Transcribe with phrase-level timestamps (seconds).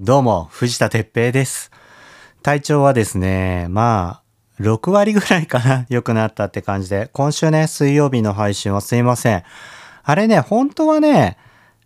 [0.00, 1.70] どうも、藤田哲平です。
[2.42, 4.22] 体調はですね、ま
[4.58, 9.44] あ、6割ぐらいかな、 良くなったって感じで、今週ね、水曜日の配信はすいません。
[10.02, 11.38] あれね、本当はね、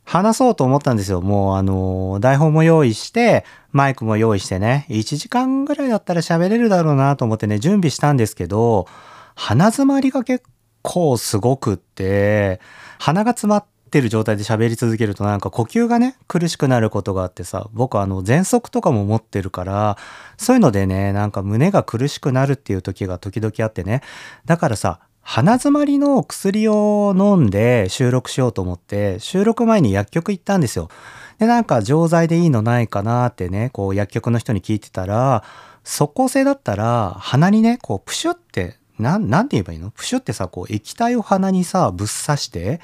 [0.04, 1.20] 話そうと思ったんですよ。
[1.20, 8.86] もうあの、台本も用意して、マイクも用意してね、1時間ぐらいだったら喋れるだろうなと思ってね、準備したんですけど、
[9.34, 10.46] 鼻詰まりが結
[10.80, 12.58] 構すごくって、
[12.98, 19.96] 鼻が詰まってる状態で喋り続けるとなんか呼吸がね、苦しくなることがあってさ、僕あの、喘息とかも持ってるから、
[20.36, 24.02] そういうのでね、なんか胸が苦しくなるっていう時が時々あってね。
[24.44, 30.88] だからさ、鼻詰まりの薬を飲んで収録しようと思って、収録前に薬局行ったんですよ。
[31.38, 35.44] で、なんか錠剤でいいのないかなってね、こう薬局の人に聞いてたら、
[35.84, 39.90] 即効性だったら鼻にね、こうプシュって、な、なんて言えばいいの？
[39.90, 42.80] プシュってさ、こう液体を鼻にさ、ぶっ刺して、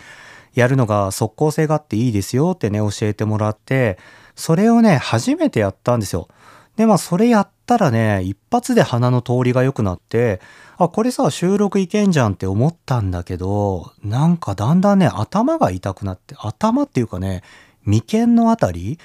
[0.54, 3.98] やるのが即効性があっていいですよってね、教えてもらって、
[4.34, 6.28] それをね、初めてやったんですよ。
[6.76, 10.40] で、まあ、それやったらね、一発で鼻の通りが良くなって、
[10.76, 17.42] あ、これさ、収録いけんじゃんって思ったんだけど、なんかだんだんね、頭が痛くなって、頭っていうかね、
[17.84, 18.98] 眉間のあたり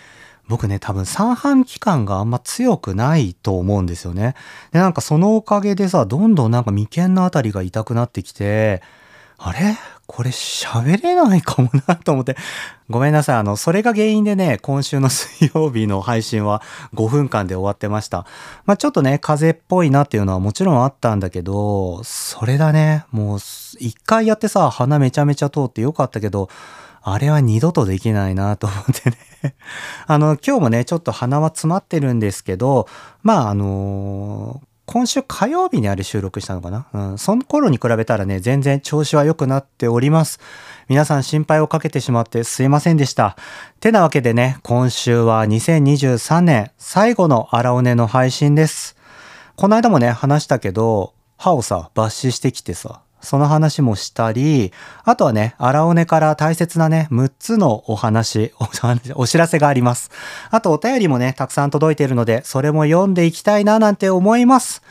[0.49, 4.33] 僕ね、多分三半規管があんま強くないと思うんですよね。
[4.71, 8.81] で、なんかそのおかげでさ、どんどんなんか眉間のあたりが痛くなってきて、
[9.37, 9.77] あれ？
[10.19, 12.35] これ喋れないかもなと思って。
[12.89, 13.37] ごめんなさい。
[13.37, 16.61] あの、それが原因でね、今週の水曜日の配信は
[16.93, 18.25] 5分間で終わってました。
[18.65, 23.05] まあちょっとね、風邪っぽいなっていうのはもちろんあったんだけど、それだね。
[23.11, 23.39] もう、
[23.79, 26.49] 一回やってさ、鼻めちゃめちゃ通ってよかったけど、
[27.01, 29.17] あれは二度とできないなと思ってね。
[30.05, 32.89] あの、今日もね、ちょっと鼻は詰まってるんですけど、
[33.23, 36.87] まああの今週火曜日にあれ収録したのかな？
[36.91, 37.17] うん。
[37.19, 40.39] その頃に比べたらね、全然調子は良くなっております。
[40.87, 43.37] 皆さん心配をかけてしまってすいませんでした。
[43.79, 48.95] てなわけでね、今週は2023年最後の荒尾根の配信です。
[49.55, 54.71] この間もね、話したけど、歯をさ、抜歯してきてさ、その話もしたり、
[55.03, 58.53] あとはね、荒尾根から大切なね、6つのお話、
[59.15, 60.11] お知らせがあります。
[60.51, 64.81] あとお便りもね、たくさん届いているので、それも読んでいきたいななんて思います。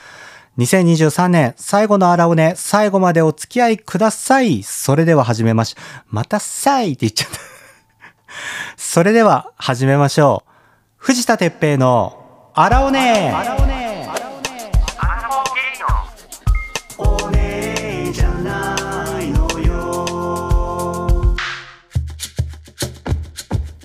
[0.58, 4.62] 2023年最後の荒尾根、最後までお付き合いください。
[4.62, 5.76] それでは始めまし、
[6.08, 7.38] またさいって言っちゃった。
[8.76, 10.50] それでは始めましょう。
[10.96, 13.87] 藤田哲平の荒尾根。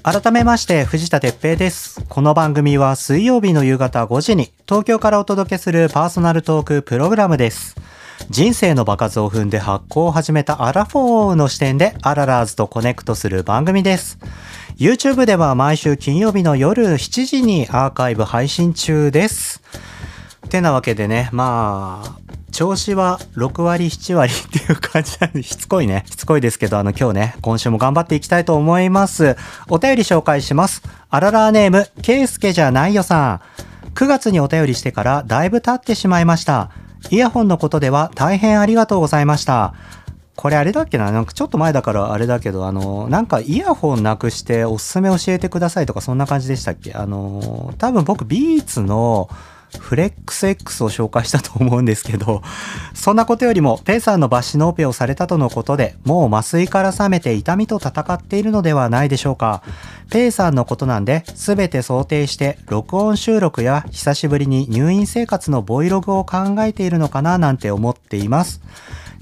[0.04, 2.04] 改めまして藤田哲平です。
[2.10, 7.78] この番組は水曜日の夕方5時に東京からお届けするパーソナルトークプログラムです。
[8.30, 14.20] 人生の場数を踏んで発酵を始めたアラフォーの視点でアララーズとコネクトする番組です。
[14.76, 19.62] YouTube では毎週金曜日の夜7時にアーカイブ配信中です。
[20.50, 22.20] てなわけでね、まあ、
[22.54, 26.06] 調子は6割、7割 っていう感じなんで、しつこいね。
[26.08, 29.36] しつこいですけど、あの今日ね、今週も頑張っていきたいと思います。
[29.70, 30.84] お便り紹介します。
[31.10, 33.42] あららネーム、ケイスケじゃないよさん。
[33.96, 36.70] 9月にお便りしてからだいぶ経ってしまいました。
[37.10, 39.74] イヤホンのことでは大変ありがとうございました。
[40.36, 46.94] これあれだっけななんかちょっと前だからあれだけど、あの、なんかイヤホンなくしておすすめ教えてくださいとかそんな感じでしたっけ？
[46.94, 49.28] あの、多分僕ビーツの
[49.80, 52.42] フレックス X を紹介したと思うんですけど、
[52.94, 59.64] そんなことよりも、ペイさんの抜歯のオペをされたとのことで、もう麻酔から覚めて痛みと戦っているのではないでしょうか。
[60.10, 68.62] ペイさんのことなんで、すべて想定して、録音収録や久しぶりに入院生活のボイログを考えているのかななんて思っています。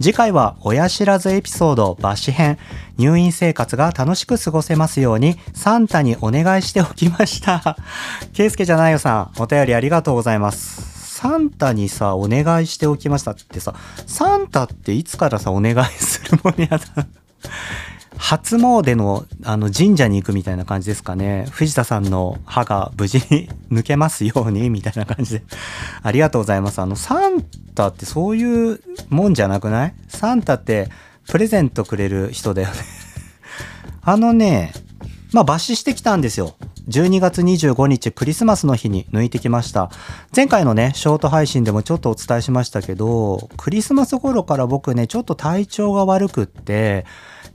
[0.02, 2.58] 次回は親知らずエピソード抜歯編
[2.98, 7.78] 入院生活が楽しく過ごせますようにサンタにお願いしておきました
[8.34, 13.76] ケイスケじゃないよさんお便りありがとうございますサンタにさお願いしておきましたってさ
[14.08, 16.80] サンタっていつからさお願いするもんやだ
[18.22, 21.48] 初詣のあの神社に行くみたいな感じですかね。
[21.50, 25.44] 藤田さんの歯が無事に抜けますようにみたいな感じで。
[26.04, 26.80] ありがとうございます。
[26.80, 27.44] あの、サン
[27.82, 28.80] タってそういう
[29.10, 29.94] もんじゃなくない？
[30.08, 30.90] サンタって
[31.28, 32.74] プレゼントくれる人だよね。
[34.04, 34.74] あのね、
[35.34, 36.56] まあ抜歯してきたんですよ。
[36.90, 39.92] 12月25日クリスマスの日に抜いてきました。
[40.36, 47.06] 前回のね、ショート配信でもちょっとお伝えしましたけど、クリスマス頃から僕ね、ちょっと体調が悪くって、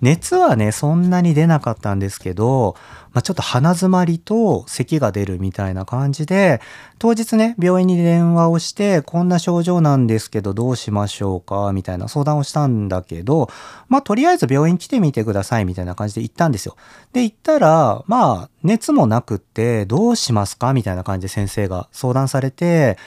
[0.01, 2.77] 熱はね、そんなに出なかったんですけど、
[3.13, 6.61] まあ、ちょっと鼻づまりと咳が出るみたいな感じで、
[6.99, 11.73] 当日ね、病院に電話をして、こんな症状なんですけど、どうしましょうか？
[11.73, 13.49] みたいな相談をしたんだけど、
[13.89, 16.77] まあ、とりあえず病院来てみてくださいみたいな感じで行ったんですよ。
[17.15, 20.75] で、行ったら、まあ、熱もなくって、どうしますか？
[20.75, 22.99] みたいな感じで先生が相談されて、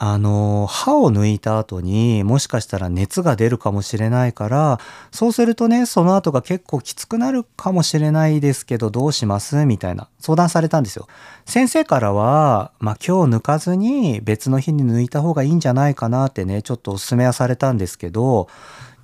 [0.00, 4.78] あの、歯を抜いた後にもしかしたら熱が出るかもしれないから、
[5.10, 9.66] そうするとね、その後が結構きつくなるかもしれないですけど、どうします？
[9.66, 11.08] みたいな相談されたんですよ。
[11.46, 18.46] 先生からは、まあ今日抜かずに別の日に抜いた方がいいんじゃないかなってね、ちょっとお勧めはされたんですけど、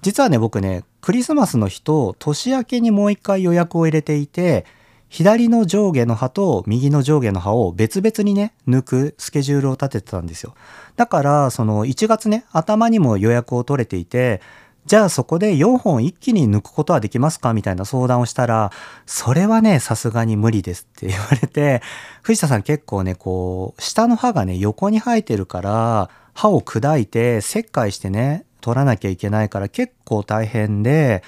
[0.03, 4.65] 実はね、僕ね、クリスマスの日と年明けにもう一回予約を入れていて、
[5.11, 10.55] 左の上下の歯と右の上下の歯を別々にね、抜くスケジュールを立ててたんですよ。
[10.97, 14.41] だから、その1月ね、頭にも予約を取れていて、
[14.87, 18.71] じゃあそこで4本一気に抜くことはできますかみたいな相談をしたら、
[19.07, 21.81] それはね、さすがに無理ですって言われて、
[22.23, 31.23] 藤田さん結構ね、こう、下の歯がね、横に生えてるから、歯を砕いて切開してね、取らなきゃいけないから結構大変で、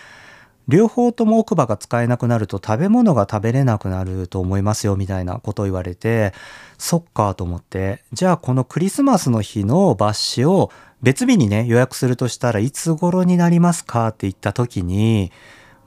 [0.69, 6.33] 両方とも奥歯が使えなくなると食べ物が食べれなくなると思いますよみたいなことを言われて、
[6.79, 10.71] そっかと思って、じゃあこのクリスマスの日の抜歯を
[11.03, 15.31] 別日にね予約するとしたらいつ頃になりますかって言った時に、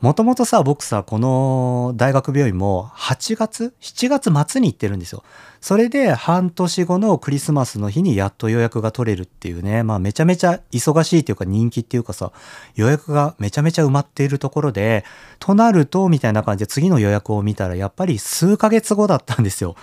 [0.01, 5.23] もともとさ、僕さ、この大学病院も8月 ?7 月末に行ってるんですよ。
[5.59, 12.31] それで半年後のクリスマスの日にやっと予約が取れるっていうね、まあめちゃめちゃ忙しいっていうか人気っていうかさ、
[12.75, 15.03] 予約がめちゃめちゃ埋まっているところで、
[15.37, 19.75] となると、みたいな感じで次の予約を見たらやっぱり数ヶ月後だったんですよ。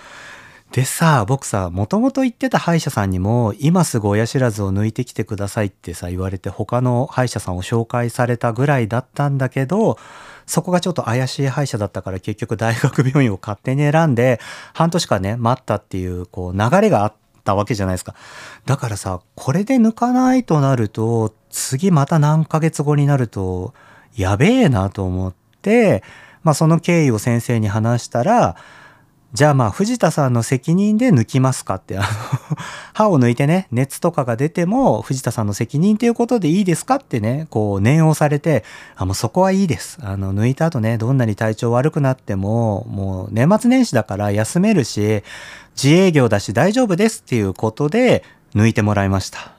[0.71, 9.97] でさ、僕さ、もともと言ってた歯医者さんにも、今すぐ親知らずを抜いてきてくださいってさ、言われて他の歯医者さんを紹介されたぐらいだったんだけど、
[10.45, 14.41] そこがちょっと怪しい歯医者だったから結局大学病院を勝手に選んで、
[14.73, 17.13] 半年間ね、待ったっていう、こう、流れがあっ
[17.45, 18.13] たわけじゃないですか。
[18.65, 23.73] だからさ、これで抜かないとなると、次また何ヶ月後になると、
[24.15, 26.03] やべえなと思って、
[26.43, 28.57] まあその経緯を先生に話したら、
[29.37, 32.07] じゃあまあ藤田さんの責任で抜きますかって、あの
[32.95, 38.63] 歯を抜いてね、熱とかが出ても藤田さんの責任ということでいいですかってね、こう念をされて、
[38.95, 39.99] あ、もうそこはいいです。
[40.01, 45.21] あの、抜いた後ね、どんなに体調悪くなっても、もう年末年始だから休めるし、
[45.75, 48.23] 自営業だし大丈夫ですっていうことで
[48.55, 49.51] 抜いてもらいました。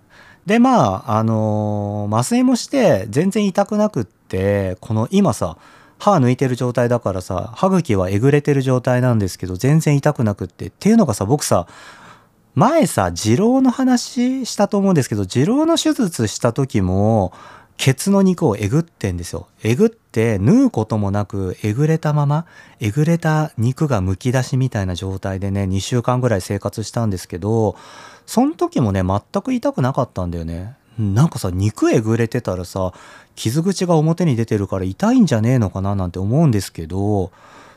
[0.44, 5.56] で、まあ、あの麻酔もして全然痛くなくって、この今さ、
[5.98, 10.66] 歯抜いてる状態だからさ、歯茎はえぐれてる状態なんですけど、全然痛くなくって。
[10.66, 11.66] っていうのがさ、僕さ、
[12.54, 17.32] 前さ、二郎の話したと思うんですけど、二郎の手術した時も、
[17.76, 19.46] ケツの肉をえぐってんですよ。
[19.62, 22.46] えぐって縫うこともなくえぐれたまま、
[22.80, 27.76] えぐれた肉がむき出しみたいな状態でね、2週間ぐらい生活したんですけど、
[28.26, 30.77] その時もね、全く痛くなかったんだよね。
[30.98, 32.92] なんかさ、肉えぐれてたらさ、
[33.36, 37.30] 傷口が表に出てるから痛いんじゃねえのかななんて思うんですけど、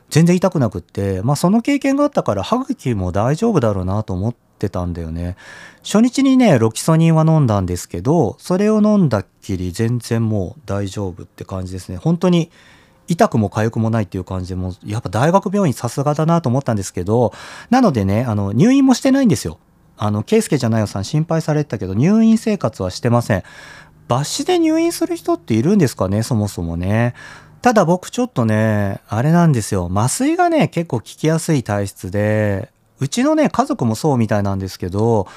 [0.09, 5.38] 全然痛くなくって、まあその経験があったから歯茎も大丈夫だろうなと思ってたんだよね。
[5.83, 11.97] 初日にね、ロキソニンは飲んだんですけど、それを飲んだっきり全然もう大丈夫って感じですね。
[11.97, 12.51] 本当に
[13.07, 17.33] 痛くも痒くもないっていう感じでもやっぱ大学病院さすがだなと思ったんですけど、
[17.69, 19.59] なのでね、あの、入院もしてないんですよ。
[20.03, 23.44] あの、ケイスケじゃないよさん心配されてたけど、入院生活はしてません。
[24.07, 27.13] 抜歯で入院する人っているんですかね、そもそもね。
[27.62, 29.92] ただ僕ちょっとね、あれなんですよ。
[29.94, 35.28] 麻酔がね、結構効きやすい体質で、うちのね、家族もそうみたいなんですけど、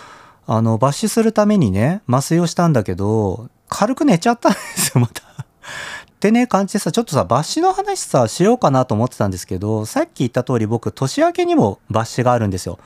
[0.47, 5.21] あの、抜歯するためにね、麻酔をしたんだけど、軽く寝ちゃったんですよ、また。
[5.29, 12.79] ってね、感じでさ、ちょっとさ、抜歯の話さ、しようかなと思ってたんですけど、さっき言った通り僕、年明けにも抜歯があるんですよ。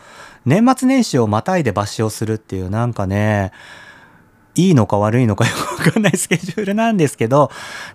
[0.45, 3.53] 年末年始をまたいで抜歯をするっていう、なんかね、
[4.55, 7.51] いいのか悪いのかよくわかんないスケジュールなんですけど、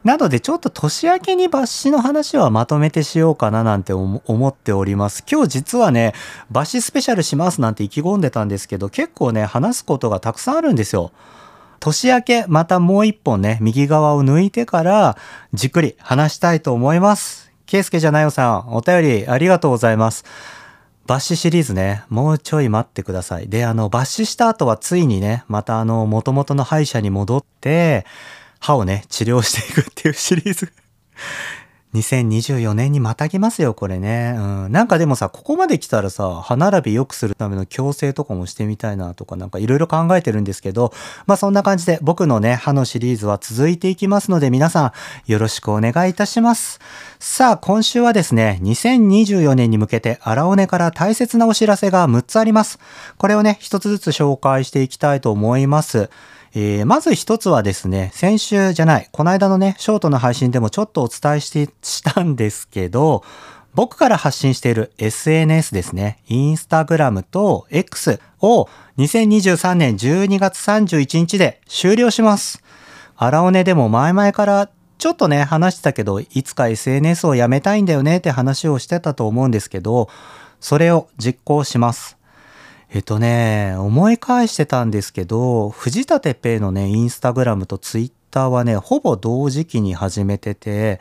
[0.05, 5.25] なのでちょっと年明けに抜歯の話はまとめてしようかななんて思っております。
[5.29, 6.13] 今日実はね、
[6.51, 11.11] 抜歯スペシャルしますなんて意気込んでたんですけど、結構ね、話すことがたくさんあるんですよ。
[11.81, 15.17] 年明け、またもう一本ね、右側を抜いてから、
[15.53, 17.51] じっくり話したいと思います。
[17.65, 20.23] ケイスケじゃないよさん、お便りありがとうございます。
[21.05, 23.49] 抜歯シリーズね、もうちょい待ってください。
[23.49, 28.05] で、あの、抜歯した後はついにね、またあの、元々の歯医者に戻って、
[28.59, 30.71] 歯をね、治療していくっていうシリーズ
[31.93, 34.33] 2024年にまたぎますよ、これね。
[34.35, 34.71] うん。
[34.71, 40.91] なんかでもさ、ここまで来たらさ、歯並び良くするための矯正とかもしてみたいなとか、なんかいろいろ考えてるんですけど、
[41.27, 44.93] まあそんな感じで僕のね、歯のシリーズは続いていきますので、皆さ
[45.27, 46.79] んよろしくお願いいたします。
[47.19, 52.79] さあ、今週はですね、2024年に向けて、荒尾根から大切なお知らせが6つあります。
[53.17, 56.09] これをね、一つずつ紹介していきたいと思います。
[56.55, 63.23] えー、まず一つはですね、先週じゃない、この間のね、ショートの配信でもちょっとお伝えしてしたんですけど、
[63.73, 68.69] 僕から発信している SNS ですね、インスタグラムと X を
[68.99, 72.61] 2023年12月31日で終了します。
[73.15, 74.69] 荒尾根でも前々から
[74.99, 80.07] ちょっとね、話してたけど、いつか SNS をやめたいんだよねって話をしてたと思うんですけど、
[80.59, 82.15] それを実行します。
[82.95, 90.99] えっとね、思い返してたんですけど、藤田哲平のね、インスタグラムとツイッターはね、ほぼ同時期に始めてて、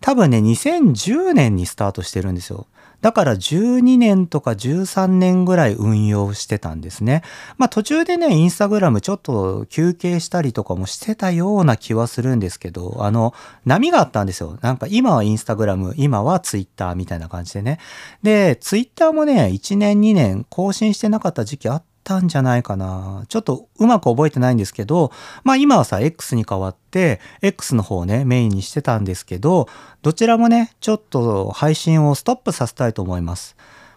[0.00, 2.66] 多分ね、2010年にスタートしてるんですよ。
[3.04, 7.20] だから12年とか13年ぐらい運用してたんですね。
[7.58, 13.34] まあ途中でね、インスタグラムちょっと休憩したりとかもしてたような気はするんですけど、あの、
[13.66, 14.58] 波があったんですよ。
[14.62, 17.78] なんか今はインスタグラム、今はツイッターみたいな感じでね。
[18.22, 23.24] で、ツイッターもね、1年2年更新してなかった時期あったたんじゃないかな。
[23.28, 25.10] ちょっとうまく覚えてないんですけど、
[25.42, 29.68] まあ今はさ、X に変わって、X の方をね、メインにしてたんですけど、
[30.02, 33.56] どちらもね、ちょっと配信をストップさせたいと思います。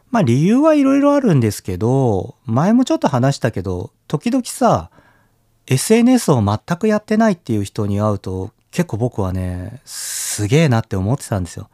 [0.10, 4.90] まあ理由はいろいろあるんですけど、前もちょっと話したけど、時々さ、
[5.68, 11.70] SNS を全くやってないっていう人に会うと、結構僕はね、すげえなって思ってたんですよ。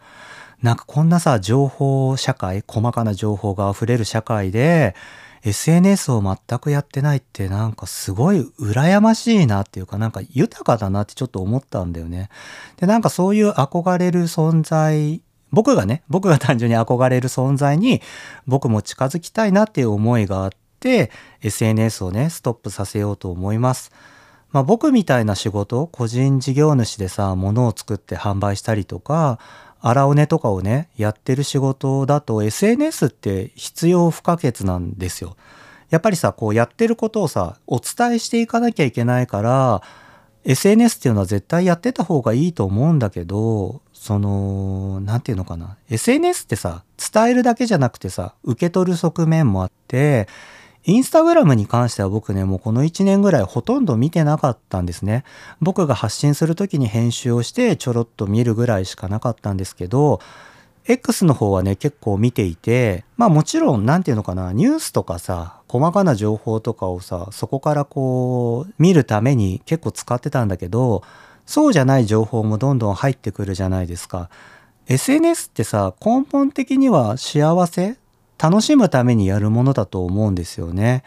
[0.63, 4.95] なんかこんなさ、情報社会、細かな情報が溢れる社会で、
[5.43, 12.29] SNS を全くやってないってなんかすごい羨ましいなっていうかなんか豊かだなってちょっと思ったんだよね。
[12.77, 15.21] で、なんかそういう憧れる存在、
[15.51, 18.01] 僕がね、僕が単純に憧れる存在に
[18.47, 23.91] 僕も近づきたいなっていう思いがあって SNS をね、ストップさせようと思います。
[24.51, 29.39] まあ僕みたいな仕事、個人事業主でさ、物を作って販売したりとか、
[29.85, 35.35] 荒尾根とかをね、やってる仕事だと SNS って必要不可欠なんですよ。
[35.89, 39.81] やっぱりさ、こうやってることをさ、お伝えしていかなきゃいけないから、
[40.45, 45.77] SNS っていうのは絶対やってた方がいいと思うんだけど、その、なんていうのかな。
[45.89, 50.29] SNS ってさ、伝えるだけじゃなくてさ、受け取る側面もあって、
[50.85, 55.23] インスタグラムに関しては僕ね、もうこの1年ぐらいほとんど見てなかったんですね。
[55.61, 60.19] 僕が発信する時に編集をしてちょろっと見るぐらいしかなかったんですけど、
[60.85, 71.01] X の方はね、結構見ていて、まあもちろん、なんていうのかな、ニュースとかさ、細かな情報とかをさ、そこからこう、見るために結構使ってたんだけど、
[71.45, 74.29] そうじゃない情報もどんどん入ってくるじゃないですか。
[74.87, 77.95] SNS ってさ、根本的には幸せ
[78.43, 81.03] 楽しむためにやるものだと思うんですよね。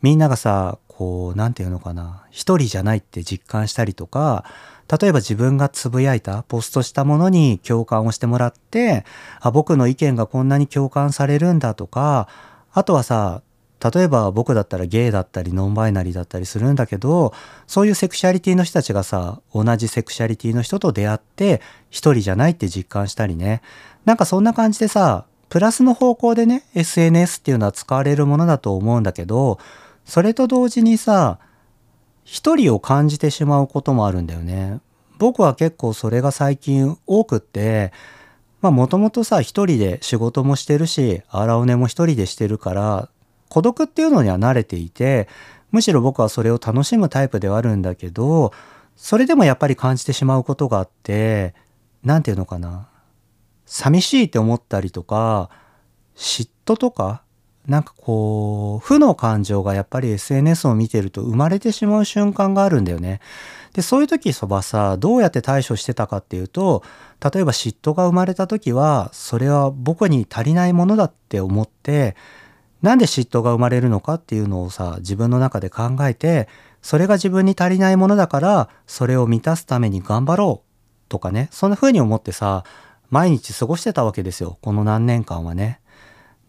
[0.00, 4.44] みんながさ、こう、なんていうのかな、一人じゃないって実感したりとか、
[4.88, 9.04] 例えば自分がつぶやいた、ポストしたものに共感をしてもらって、
[9.40, 12.28] あ、僕の意見がこんなに共感されるんだとか、
[12.72, 13.42] あとはさ、
[13.92, 17.32] 例えば僕だったらゲイだったりノンバイナリーだったりするんだけど、
[17.66, 23.62] そういうセクシャリティの人たちがさ、同じセクシャリティの人と出会って、一人じゃないって実感したりね。
[24.04, 29.58] なんかそんな感じでさ、プラスの方向でね、SNS っていうのは使われるものだと思うんだけど、
[30.04, 31.38] それと同時にさ、
[32.24, 34.80] 一人を感じてしまうこともあるんだよね。
[35.18, 37.92] 僕は結構それが最近多くって、
[38.60, 43.08] まあもともとさ、一人で仕事もしてるし、荒尾根も一人でしてるから、
[43.48, 45.28] 孤独っていうのには慣れていて、
[45.70, 48.52] むしろ僕はそれを楽しむタイプではあるんだけど、
[48.96, 51.54] それでもやっぱり感じてしまうことがあって、
[52.04, 52.88] なんていうのかな。
[53.68, 55.50] 寂しいって思ったりとか、
[56.16, 57.22] 嫉妬とか、
[57.66, 63.20] なんかこう、負の感情がやっぱり SNS を見てると生まれてしまう瞬間があるんだよね。
[63.74, 66.82] で、そういう時そばさ、どうやって対処してたかっていうと、
[67.22, 72.16] 例えば嫉妬が生まれた時は、それは僕に足りないものだって思って、
[72.80, 76.48] なんで嫉妬が生まれるのかっていうのをさ、自分の中で考えて、
[76.80, 82.64] それが自分に足りないものだから、それを満たすために頑張ろうとかね、そんな風に思ってさ、
[83.10, 84.58] 毎日過ごしてたわけですよ。
[84.60, 85.80] この何年間はね。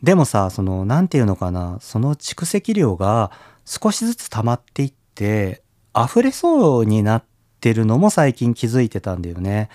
[0.03, 3.31] でもさ、その、なんていうのかな、その蓄積量が
[3.65, 5.61] 少しずつ溜まっていって、
[5.95, 7.23] 溢れそうになっ
[7.59, 9.69] てるのも最近気づいてたんだよね。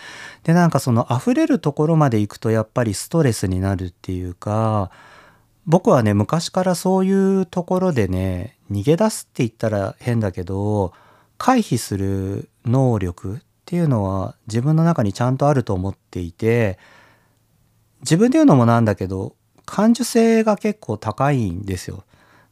[0.45, 4.91] で、なんかその溢れるところまで行くとやっぱりストレスになるっていうか、
[5.67, 10.93] 僕はね、昔からそういうところでね、逃げ出すって言ったら変だけど、
[11.37, 16.79] 回避する能力っっていうのは自分の中にちゃんとあると思っていて
[18.01, 22.05] 自分で言うのもなんだけど感受性が結構高いんですよ。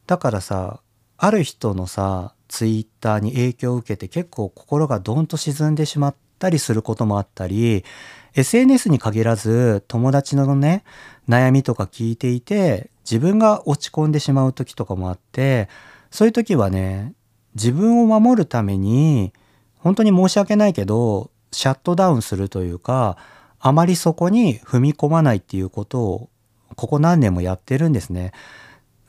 [0.07, 0.81] だからさ
[1.17, 7.85] ある人のさツイッターに影響を受けて結構心がドンと沈んでしまったりすることもあったり
[8.33, 10.83] SNS に限らず友達のね
[11.29, 15.69] 悩みとか聞いていて自分が落ち込んでしまう時とかもあって
[16.09, 17.13] そういう時はね
[17.53, 19.33] 自分を守るために
[19.83, 23.17] 本当に申し訳ないけどシャットダウンするというか
[23.59, 26.29] あまりそこに踏み込まないっていうことを
[26.75, 28.31] ここ何年もやってるんですね。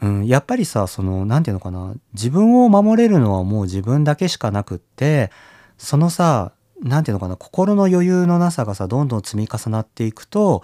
[0.02, 5.30] うん、やっぱりさその何て言うのかな自分を守れるのはもう自分だけしかなくって
[5.78, 6.52] そのさ
[6.82, 10.62] 何て言うのかな心の余裕のなさがさどんどん積み重なっていくと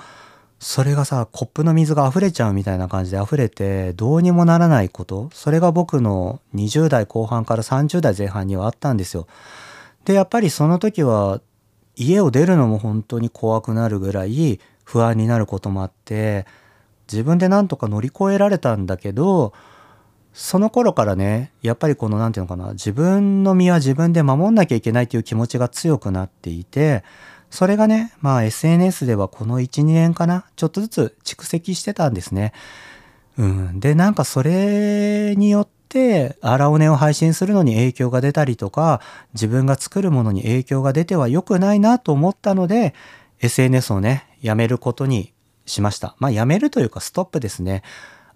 [0.58, 9.26] それがさコップの水が溢れちゃうみたいな感じで溢れてどうにもならないことそれが僕の20代後半から30代前半にはあったんですよ。
[10.10, 11.40] でやっぱりその時は
[11.94, 16.46] 家を出るのも本当に怖くなるぐらい不安になることもあって
[17.06, 19.52] 自分でなんとか乗り越えられたんだけど
[20.32, 27.04] その頃からねやっぱりこの何て言うのかな自分の身は自分で守んなきゃいけないっていう気持ちが強くなっていて
[27.48, 32.52] それがねまあ SNS ではこの12年かなちょっとずつ蓄積してたんですね。
[33.38, 35.79] うん、でなんかそれによって
[36.40, 39.00] 荒尾根を配信するのに影響が出たりとか
[39.34, 42.94] 自分が作るものに影響が出ては良くないなと思ったので
[43.40, 45.32] SNS をねやめることに
[45.66, 46.16] しました。
[46.18, 47.82] まあやめるというかストップですね。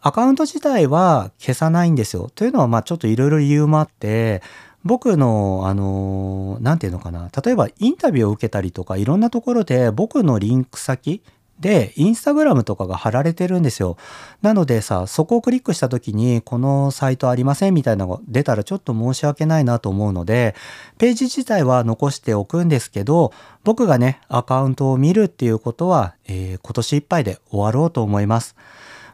[0.01, 2.31] アカウント自体は消さないんですよ。
[2.35, 4.43] というのはまあちょっといろいろ理由もあって
[4.85, 11.23] 僕のあの何て言うのかな例えばインタビューを受けたりとかいろんなところで僕のリンク先
[11.61, 13.97] で、インスタグラムとかが貼られてるんですよ。
[14.43, 20.55] なのでさ、そこをクリックした時に、このサイトありませんみたいなのが出たらちょっと申し訳ないなと思うので、
[20.99, 23.33] ページ自体は残しておくんですけど、
[23.63, 28.57] 僕がね、アカウントを見るっていうことは、えー、今年いっぱいで終わろうと思います。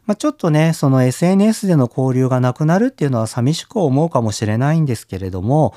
[0.07, 5.75] まあ、ちょっとね、その SNS での交流がなくなるっていうのは寂しく思うかもしれないんですけれども、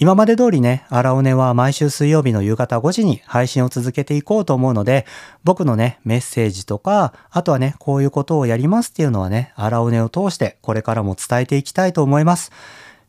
[0.00, 5.06] 今まで通りね、荒尾根は毎週水曜日の夕方5時に配信を続けていこうと思うので、
[5.42, 12.52] 僕のね、メッセージとか、あとはね、こういうことをやりますっていうのはね、荒尾根を通してこれからも伝えていきたいと思います。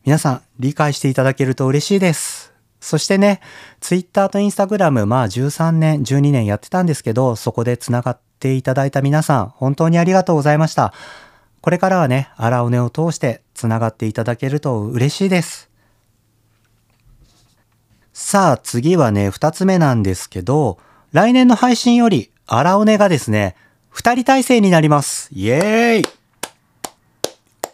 [0.04, 2.52] 皆さん、理解していただけると嬉しいです。
[2.80, 3.40] そしてね、
[3.78, 10.92] Twitter と Instagram、まあ13年、12年やってたんですけど、そこで繋がっていただいた皆さん、本当にありがとうございました。
[11.60, 15.69] これからはね、荒尾根を通して繋がっていただけると嬉しいです。
[18.22, 20.78] さあ次はね、二つ目なんですけど、
[21.10, 23.56] 来年の配信より、荒尾根がですね、
[23.88, 25.30] 二人体制になります。
[25.32, 26.04] イエーイ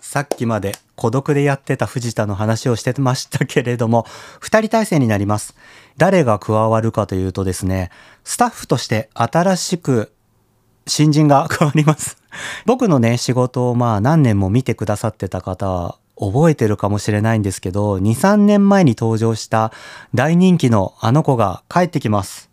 [0.01, 4.07] さっきまで孤独でやってた藤田の話をしてましたけれども、
[4.41, 5.55] 二人体制になります。
[5.99, 7.91] 誰が加わるかというとですね、
[8.25, 10.13] スタッフとして新しく
[10.87, 12.17] 新人が加わります。
[12.65, 19.72] 僕のね、仕事をまあ何年も見てくださってた方覚えてるかもしれないんですけど、2、3年前に登場した
[20.14, 22.50] 大人気のあの子が帰ってきます。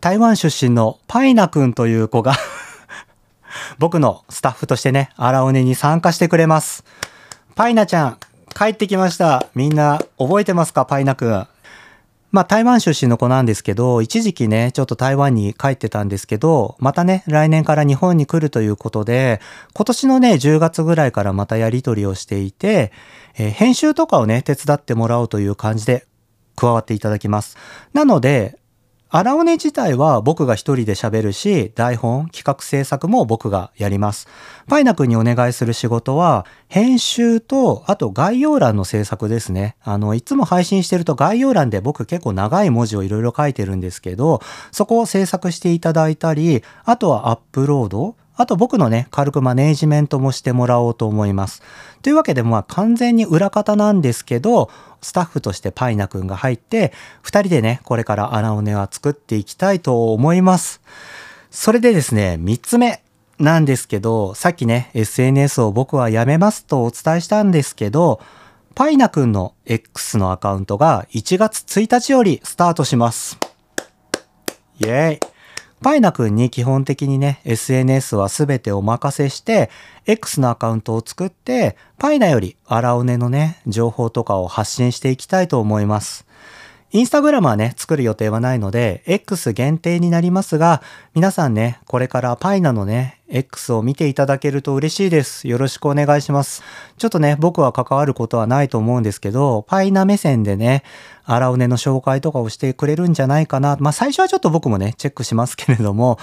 [0.00, 2.34] 台湾出身のパイナくんという子が
[3.78, 6.84] 僕のスタッフとしてね、荒尾根に参加してくれます。
[7.54, 8.18] パイナちゃん、
[8.54, 9.46] 帰ってきました。
[9.54, 11.46] みんな覚えてますかパイナくん。
[12.34, 19.40] まあ台湾出身の子なんですけど、一時期ね、ちょっと台湾に帰ってたんですけど、またね、来年から日本に来るということで、
[19.72, 22.90] 今年のね、10月ぐらいからまたやり取りをしていて、
[23.38, 26.08] えー、編集とかをね、手伝ってもらおうという感じで
[26.56, 27.56] 加わっていただきます。
[27.92, 28.58] なので、
[29.16, 34.26] 荒尾根自体は僕が一人で喋るし、台本、企画制作も僕がやります。
[34.66, 39.76] パイナ君にお願いする仕事は、編集と、あと概要欄の制作ですね。
[39.84, 51.62] あの、いつも配信してると概要欄で僕結構長い文字をいろいろ書いてるんですけど、そこを制作していただいたり、あとはアップロード、あと僕のね、軽くマネージメントもしてもらおうと思います。
[52.02, 54.70] というわけで、まあ完全に裏方なんですけど、
[55.00, 56.92] スタッフとしてパイナくんが入って、
[57.22, 60.80] 二人でね、これから穴尾根は作っていきたいと思います。
[61.50, 63.02] それでですね、三つ目
[63.38, 68.20] なんですけど、さっきね、SNS を僕はやめますとお伝えしたんですけど、
[68.74, 73.38] パイナくんの X のアカウントが1月1日よりスタートします。
[74.80, 75.33] イェーイ
[75.84, 79.68] パイナ君に基本的にね、SNS は全てお任せして、
[80.06, 86.23] X のアカウントを作って、パイナより荒尾根のね、情報とかを発信していきたいと思います。
[86.94, 90.80] インスタグラムはね、作る予定はないので、X 限定になりますが、
[91.12, 95.48] 皆さんね、これからパイナのね、X を見ていただけると嬉しいです。
[95.48, 96.62] よろしくお願いします。
[96.96, 100.84] ちょっとね、僕は関わることはないと思うんですけど、パイナ目線でね、
[101.24, 103.76] 荒尾根の紹介とかをしてくれるんじゃないかな。
[103.80, 106.20] まあ最初はちょっと僕もね、チェックしますけれども、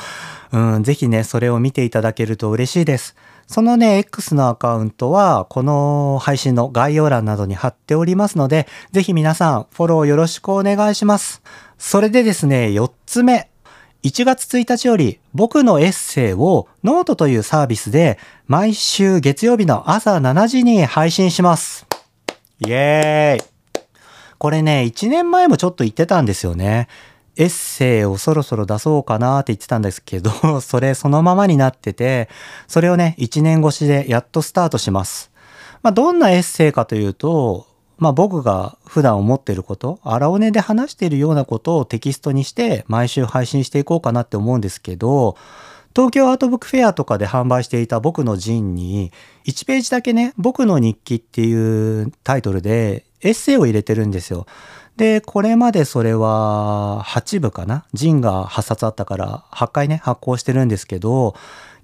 [0.53, 3.17] うん、ぜひね、それを見ていただけると嬉しいです。
[3.47, 11.41] そのね、X のアカウントは、この配信の概要欄などに貼っておりますので、ぜひ皆さん、フォローよろしくお願いします。
[11.77, 13.51] それでですね、4つ目。
[14.03, 21.85] 1月1日より僕のエッセイをノートというサービスで毎週月曜日の朝7時に配信します。
[22.65, 23.51] イエーイ
[24.39, 26.87] これね、1年前もちょっと言ってたんですよね。
[27.41, 30.29] エッセイをそろそろ出そうかなって言ってたんですけど、
[30.61, 32.29] それそのままになってて、
[32.67, 35.31] それをね、1年越しでやっとスタートします。
[35.81, 37.65] まあ、どんなエッセイかというと、
[37.97, 45.35] まあ僕が普段思っていること、荒尾根で話しているようなことをテキストにして毎週配信していこうかなって思うんですけど、
[45.95, 49.11] 東京アートブックフェアとかで販売していた僕のジンに
[49.45, 54.45] 1ページだけね、僕の日記っていうタイトルでエッセイを入れてるんですよ。
[55.01, 57.85] で、これまでそれは8部かな？
[57.91, 61.33] ジンが8冊あったから8回ね、発行してるんですけど、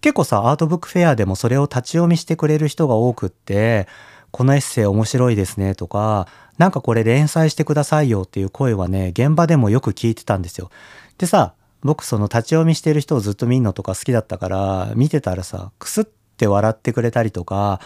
[0.01, 3.87] 結構さ、アートブックフェアでもそれを立ち読みしてくれる人が多くって、
[4.29, 6.27] このエッセイ面白いですねとか、
[6.59, 10.69] なんかこれ連載してくださいよっていう声はね、現場でもよく聞いてたんですよ。
[11.17, 17.81] でさ、僕その立ち読みしてる人をずっと見んのとか好きだったから、見てたらさ、くすって笑ってくれたりとか、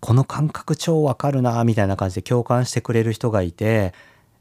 [0.00, 3.92] この感覚超わかるなみたいな感じで共感してくれる人がいて、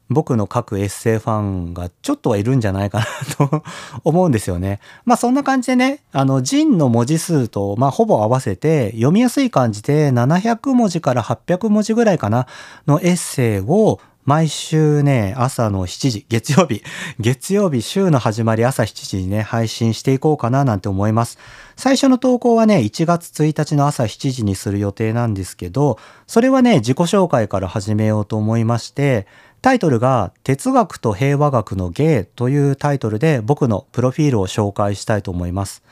[0.09, 3.05] 僕の書くエッセイファンがちょっとはいるんじゃないかな
[3.47, 3.63] と
[4.03, 4.79] 思うんですよね。
[5.05, 12.47] まあそんな感じでね、あの、ジンの文字数と、まあほぼ合わせて読みやすい感じで700文字から800文字ぐらいかな
[12.87, 16.83] のエッセイを毎週ね、朝の7時、月曜日、
[17.19, 21.39] 月曜日週の始まり朝7時にね、配信していこうかななんて思います。
[21.75, 29.25] 最初の投稿はね、1月1日の朝7時にする予定なんですけど、それはね、自己紹介から始めようと思いまして、
[29.61, 35.83] タイトルが哲学と平和学の芸というタイトルで僕のプロフィールを紹介したいと思います。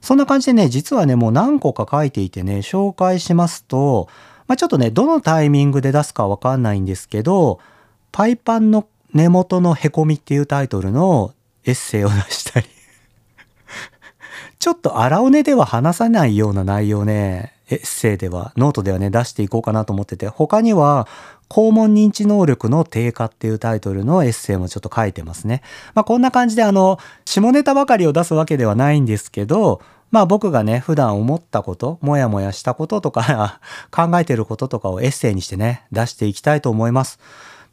[0.00, 4.08] そんな感じでね、実はね、もう何個か書いていてね、紹介しますと、
[4.48, 7.60] まあ、ちょっとね、どのタイミングで出すかわかんないんですけど、
[8.10, 12.66] パイパンの根元のへこみっていうタイトルのエッセイを出したり
[14.62, 21.08] ちょっと荒尾根では話さないような内容ね、エッセイでは、ノートではね、出していこうかなと思ってて、他には、
[21.52, 25.60] 肛門認知能力の低下っていうタイトルのエッセイもちょっと書いてますね。
[25.92, 33.60] まあこんな感じであの、下ネタばかりを出すわけではないんですけど、まあ僕がね、普段思ったこと、もやもやしたこととか
[33.92, 37.18] 考えてることとかをエッセイにしてね、出していきたいと思います。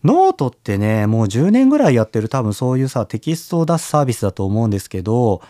[0.04, 5.42] ノートってね、もう10年ぐらいやってる多分そういうさ、テキストを出すサービスだと思うんですけど、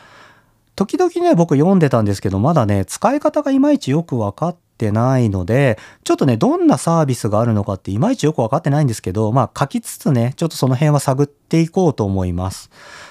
[0.76, 12.70] 時々ね、僕読んでたんですけど、まだね、使い方がいまいちよくわかっってないので、ちょっとね、どんなサービスがあるのかっていまいちよくわかってないんですけど、まあ書きつつね、ちょっとその辺は探っていこうと思います。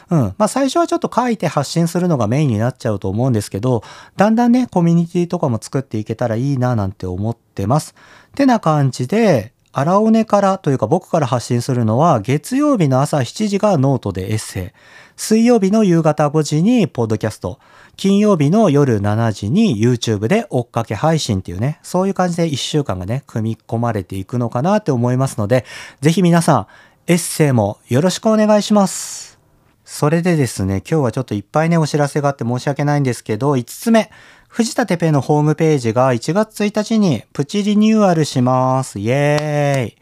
[0.09, 0.35] うん。
[0.38, 3.83] まあ最初はちょっと書いて発信するのがメインになっちゃうと思うんですけど、
[4.16, 7.94] だんだんね、コミュニティとかも作っていけたらいいななんて思ってます。
[8.28, 14.78] ってな感じで、アラオネからというか僕から発信するのは月曜日の朝7時がノートでエッセイ。
[15.16, 17.59] 水曜日の夕方5時にポッドキャスト。
[17.98, 25.64] 金曜日の夜7時に YouTube で追っかけ配信っていうね、そういう感じで1週間がね、組み込まれていくのかなって思いますので、
[26.00, 26.66] ぜひ皆さん、
[27.08, 29.40] エッセイもよろしくお願いします。
[29.84, 34.12] それでですね、今日はちょっといっぱいね、お知らせがあって申し訳ないんですけど、5つ目、
[34.46, 39.00] 藤田てぺのホームページが1月1日にプチリニューアルします。
[39.00, 39.96] イエーイ。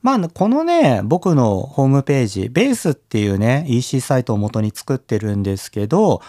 [0.00, 6.22] まあ、このね、僕のホームページ、ベースっていうね、EC サイトを元に作ってるんですけど、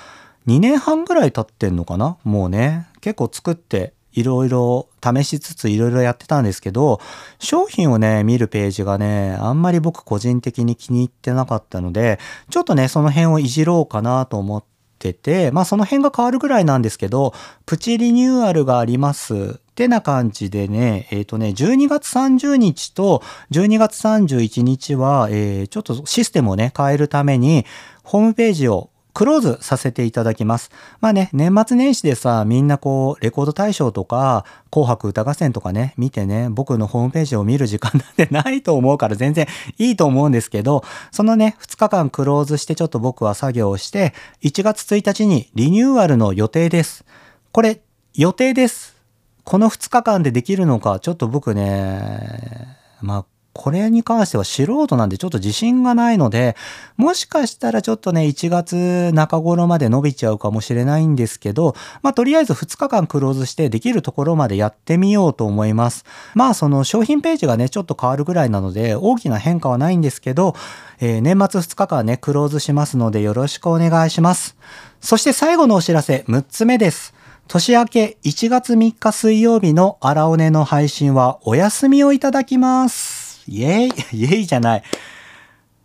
[0.48, 2.18] 2年半ぐらい経ってんのかな？
[2.24, 7.02] もうね、結構作っていろいろ試しつついろいろやってたんですけど、
[7.40, 14.64] 商品をね、見るページがね、あんまり僕個人的に気に入ってなかったので、ちょっとね、その辺をいじろうかなと思っ
[15.00, 17.34] てて、まあその辺が変わるぐらいなんですけど、
[17.66, 19.60] プチリニューアルがあります。
[19.74, 27.66] ってな感じでね、えっ、ー、とね、12月30日と12月31日は、えー、ちょっとシステムをね、変えるために、
[28.04, 30.72] ホームページをクローズさせていただきます。
[31.00, 39.48] まあね、年末年始でさ、みんなこう、レコード大賞とか、紅白歌合戦とかね、見てね、僕のホームページを見る時間なんてないと思うから全然
[39.78, 47.06] いいと思うんですけど、そのね、2日間クローズしてちょっと僕は作業をして、1月1日にリニューアルの予定です。
[47.52, 47.82] これ、
[48.16, 48.96] 予定です。
[49.44, 56.56] この2日間でできるのか、ちょっと僕ね、まあ、これに関しては素人なんでちょっと自信がないので、
[56.98, 66.04] もしかしたらちょっとね、1月中頃まで伸びちゃうかもしれないんですけど、まあとりあえず2日間クローズしてできるところまでやってみようと思います。
[66.34, 70.56] まあその商品ページがね、ちょっと変わるぐらいなので、大きな変化はないんですけど、
[71.00, 74.58] えー、年末2日間ね、クローズしますのでよろしくお願いします。
[75.00, 77.14] そして最後のお知らせ、6つ目です。
[77.48, 83.23] 年明け1月3日水曜日の荒尾根の配信はお休みをいただきます。
[83.48, 83.88] イェイ、
[84.24, 84.84] イェイじゃない。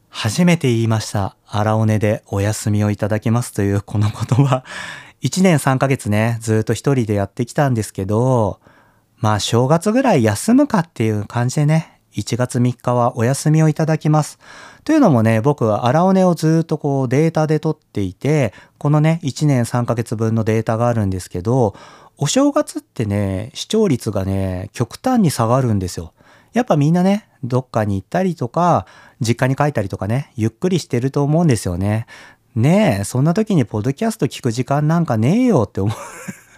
[0.08, 1.36] 初めて言いました。
[1.46, 4.64] 荒尾根でお休みをいただきますというこの言葉。
[5.22, 8.60] 1年3ヶ月ね、ずっと一人でやってきたんですけど、
[9.18, 14.38] まあ正月ぐらい休むかっていう感じでね、1月3日はお休みをいただきます。
[14.84, 21.74] というのもね、僕は荒尾根をずっとこうデータで取っていて、このね、1年3ヶ月分のデータがあるんですけど、
[22.16, 26.12] お正月ってね、視聴率がね、極端に下がるんですよ。
[26.52, 28.86] やっぱみんなね、どっかに行ったりとか、
[29.20, 32.06] 実家に帰ったりとかね、ゆっくりしてると思うんですよね。
[32.54, 35.96] ねえ、そんな時にポッドキャスト聞く時間なんかねえよって思う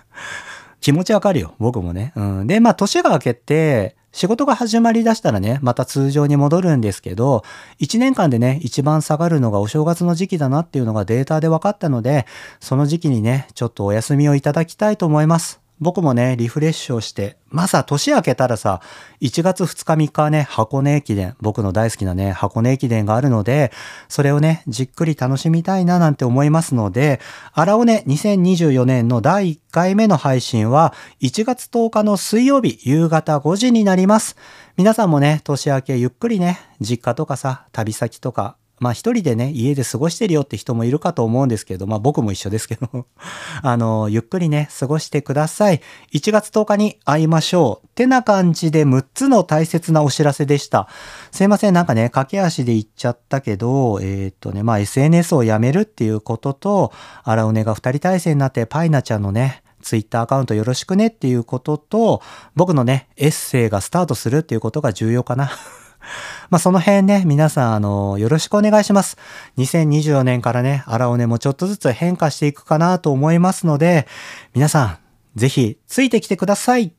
[0.81, 1.55] 気持ちわかるよ。
[1.59, 2.13] 僕もね。
[2.17, 2.47] うん。
[2.47, 7.45] で、まあ、年が明けて、仕事が始まりだしたらね、また通常に戻るんですけど、
[7.81, 12.27] 1年間でね、一番下がるのがお正月の時期だなっていうのがデータで分かったので、
[12.61, 15.61] その時期にね、ちょっとお休みをいただきたいと思います。
[15.81, 18.83] 僕もね、リフレッシュをして、まさ、年明けたらさ、
[19.23, 23.73] 1月2日3日はね、箱根駅伝、僕の大好きなね、箱根駅伝があるので、
[24.07, 27.19] それをね、じっくり楽しみたいななんて思いますので、
[27.55, 34.37] 荒尾根2024年の第1回目の配信は、1月10日の水曜日、夕方5時になります。
[34.77, 43.07] 皆さんもね、年明けゆっくりね、実家とかさ、旅先とか、まあ一人でね、家で過ごしてるよって人もいるかと思うんですけど、まあ僕も一緒ですけど、
[43.63, 45.83] あの、ゆっくりね、過ごしてください。
[46.13, 47.87] 1月10日に会いましょう。
[47.87, 50.89] ってな感じで6つの大切なお知らせでした。
[51.31, 62.23] すいません、なんかね、駆け足で言っちゃったけど、えー、っとね、まあ SNS をやめるっていうことと、荒尾根が2人体制になってパイナちゃんのね、ツイッターアカウントよろしくねっていうことと、
[62.55, 65.51] 僕のね、エッセイがスタートするっていうことが重要かな。
[66.51, 69.17] まあ、その辺ね、皆さん、あの、よろしくお願いします。
[69.59, 74.07] 2024年からね、荒尾根もちょっとずつ変化していくかなと思いますので、
[74.55, 74.99] 皆さん、
[75.37, 76.93] ぜひ、ついてきてください。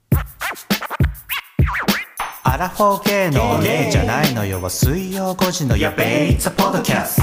[2.44, 7.22] アラフォー系の例じゃないのよは水曜5時のやべえ、It's a podcast。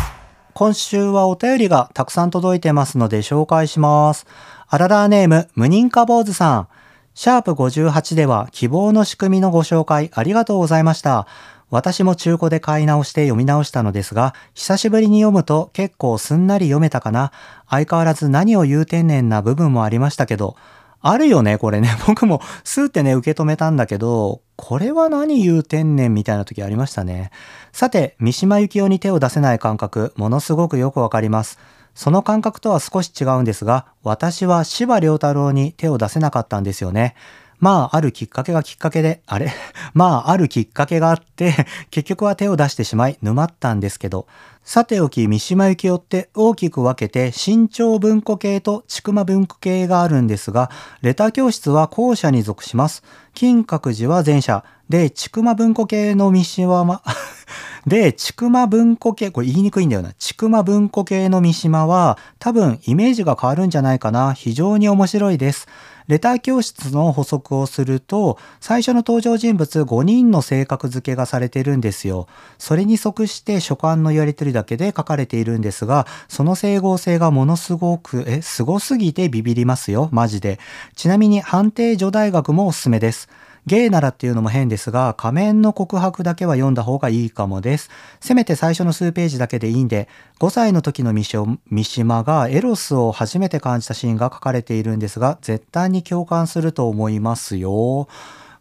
[0.54, 4.26] 今週はお便りがたくさん届いてますので紹介します。
[4.66, 6.68] アララーネーム、無認可坊主さん。
[7.14, 11.26] シャープ58では希望の仕組みのご紹介ありがとうございました。
[11.70, 17.32] 私も中古で買い直して読み直したのですが、久しぶりに読むと結構すんなり読めたかな。
[17.68, 20.56] 相変わらず何を言うてんねんな部分もありましたけど、
[21.00, 21.90] あるよね、これね。
[22.06, 27.30] 僕もスーってね、受け止めたんだけど、これは何言うてんねんみたいな時ありましたね。
[27.72, 31.58] さて、三島由紀夫に手を出せない感覚、ものすごくよくわかります。
[31.94, 37.14] その感覚とは少し違うんですが、私は柴良太郎に手を出せなかったんですよね。
[37.60, 39.52] まあ、あるきっかけがきっかけで、あれ？
[39.94, 44.26] まあ、あるきっかけがあって、 結局は手を出してしまい、沼ったんですけど、
[44.62, 53.02] さておき三島由紀夫って大きく分けて新潮文庫系と千曲文庫系があるんですが、レター教室は後者に属します。
[53.32, 54.64] 金閣寺は前者。
[54.90, 57.02] で、千曲文庫系の三島は、
[57.86, 60.12] で、ちくま文庫系、これ言いにくいんだよな。
[60.18, 64.34] ちくま文庫系の三島は多分イメージが変わるんじゃないかな。
[64.34, 65.66] 非常に面白いです。
[66.08, 72.26] レター教室の補足をすると、最初の登場人物5人の性格付けがされているんですよ。
[72.56, 80.08] それに即して書簡のやり取りだけで書かれているんですが、その整合性がものすごく、え、すごすぎてビビりますよ。
[80.10, 80.58] マジで。
[80.96, 83.28] ちなみに判定女大学もおすすめです。
[83.68, 87.90] ゲイならっていうのも変ですが、仮面の告白だけは読んだ方がいいかもです。
[88.18, 90.08] せめて最初の数ページだけでいいんで、
[90.40, 98.08] 5歳の時の三島がエロスを初めて感じたシーンが書かれているんですが、絶対に共感すると思いますよ。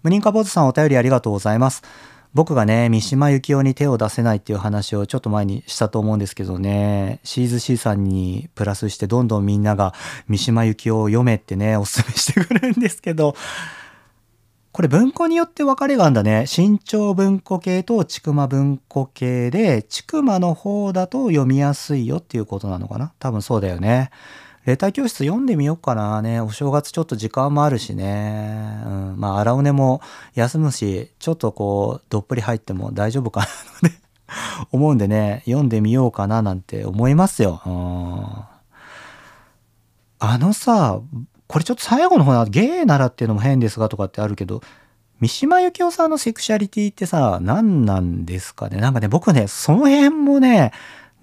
[0.03, 1.83] 無認可坊主さんお便りありがとうございます。
[2.33, 9.93] 僕がね、三島由紀夫に手を出せないっていう話をちょっと前にしたと思うんですけどね、シーズ C さんにプラスしてどんどんみんなが
[10.27, 13.35] 三島由紀夫を読めってね、おすすめしてくるんですけど、
[14.77, 16.45] これ文庫によって分かれがあるんだね。
[16.45, 24.11] 新潮文庫系とちくま文庫系で、ちくまの方だと読みやすいよっていうことなのかな多分そうだよね。
[24.65, 26.41] レター教室読んでみようかなね。
[26.41, 28.83] お正月ちょっと時間もあるしね。
[28.85, 29.15] うん。
[29.17, 29.99] まあ、荒尾根も
[30.35, 33.47] 休むし、ちょっとこう、どっぷり入っても大丈夫かな
[33.81, 33.95] ので
[34.71, 37.63] 思うんでね、読んでみようかななんて思いますよ。
[37.65, 37.73] うん。
[40.19, 41.01] あのさ、
[41.47, 44.61] これちょっと最後の方な、ゲイならっていうのも変ですがとかってあるけど、
[45.19, 50.71] 三島由紀夫さんのセクシャリティってさ、何なんですかねなんかね、僕ね、その辺もね、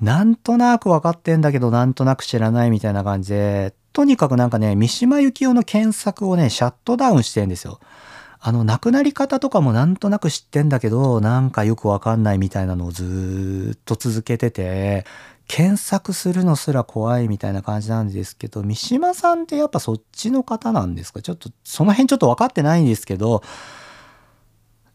[0.01, 7.79] なんとなく分かってんだけど、なんとなく知らないみたいな感じで、とにかくなんかね、三島由紀夫の検索をね、シャットダウンしてんですよ。
[8.41, 15.07] あの、亡くなり方とかもなんとなく知ってんだけど、なんかよくわかんないみたいなのをずっと続けてて、
[15.47, 21.23] 検索するのすら怖いみたいな感じなんですけど、三島さんってやっぱそっちの方なんですか？
[21.23, 23.43] ちょっと、その辺ちょっと分かってないんですけど、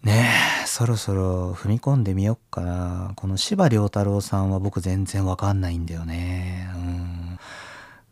[0.02, 0.30] ね
[0.64, 3.12] え、そろそろ踏み込んでみよっかな。
[3.16, 6.70] この司馬太郎さんは僕全然わかんないんだよね。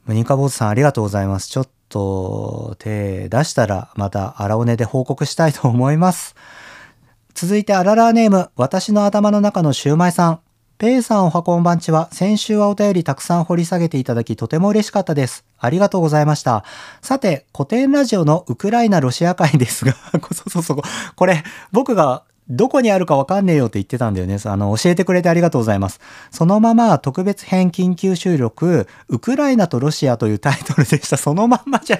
[0.08, 0.16] うん。
[0.16, 1.48] ニカ坊主さんありがとうございます。
[1.48, 6.36] ちょっと手出したらまた荒尾根で報告したいと思います。
[7.34, 10.40] 続いてアララーネーム、私の頭の中のシューマイさん。
[10.80, 15.44] ペイさんおはこんばんちは、先週はお便りたくさん掘り下げていただきとても嬉しかったです。
[15.58, 16.64] ありがとうございました。
[17.02, 19.96] さて、古典ラジオのウクライナ・ロシア会ですが、
[20.32, 20.82] そうそうそう、
[21.16, 24.38] これ、僕がどこにあるかわかんねえよって言ってたんだよね。
[24.46, 26.00] あの、教えてくれてありがとうございます。
[26.30, 31.18] そのまま特別編緊急収録、ウクライナとロシアというタイトルでした。
[31.18, 32.00] そのまんまじゃ。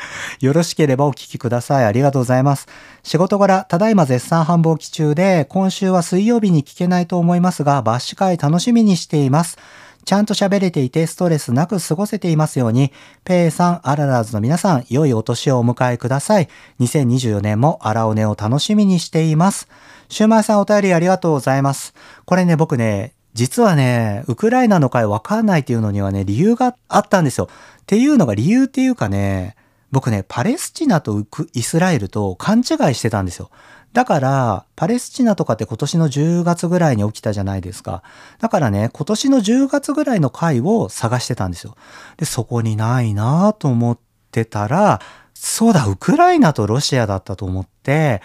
[0.40, 1.84] よろしければお聞きください。
[1.84, 2.66] ありがとうございます。
[3.02, 9.58] 仕事柄、ただいま絶賛繁忙期中で、今週は水曜日に聞けないと思いますが、バッシュ会楽しみにしています。
[10.06, 12.92] ちゃんと喋れていてストレスなく過ごせていますように、
[13.24, 16.48] ペイさん、アララーズの皆さん、良いお年をお迎えください。
[16.78, 19.68] 2024年もアラオネを楽しみにしています。
[20.08, 21.92] シューマイさんお便りありがとうございます。
[22.24, 27.48] これね、僕ね、実はね、ウクライナの回わかんないっていうのにはね、理由があったんですよ。
[27.82, 29.56] っていうのが理由っていうかね、
[29.92, 33.50] 僕ね、パレスチナとイスラエルと勘違いしてたんですよ。
[33.92, 38.02] だから、パレスチナとかって今年の10月ぐらいに起きたじゃないですか。
[38.40, 41.76] だからね、今年の10月ぐらいの回を探してたんですよ。
[42.18, 43.98] で、そこにないなぁと思っ
[44.30, 45.00] てたら、
[45.32, 48.20] そうだ、ウクライナとロシアだったと思って、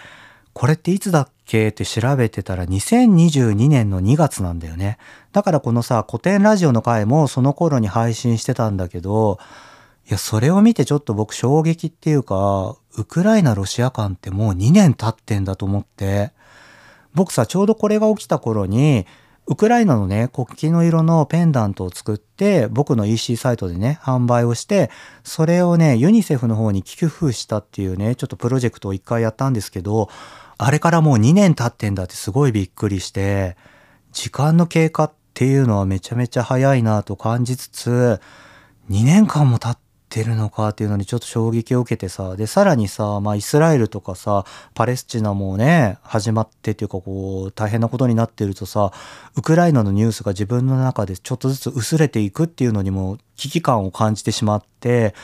[0.52, 4.98] これっていつだっけって調べてたら2022年の2月なんだよね。
[5.32, 9.38] だからこのさ、古典ラジオの回もその頃に配信してたんだけど、
[10.08, 16.32] いや、それを見てちょっと僕衝撃っていうか、ウクライナ・ロシア間ってもう2年経ってんだと思って、
[17.14, 19.06] 僕さ、ちょうどこれが起きた頃に、
[19.46, 24.90] ウクライナのね、国旗の色のペンダントを作って、僕の EC サイトでね、販売をして、
[25.24, 30.08] それをね、ユニセフの方に寄付したっていうね、ちょっとプロジェクトを一回やったんですけど、
[30.58, 33.56] あれからもう2年経ってんだってすごいびっくりして、
[34.12, 38.20] 時間の経過っていうのはめちゃめちゃ早いなと感じつつ、
[38.90, 39.78] 2年間も経っ
[40.12, 44.44] ってるのかっていうのにちょっと衝撃を受けてさ、で、さらにさ、まあイスラエルとかさ、
[44.74, 48.92] パレスチナもね、始まってっていうかこう、大変なことになってるとさ、
[49.36, 55.14] ウクライナのニュースが自分の中でちょっとずつ薄れていくっていうのにも危機感を感じてしまって、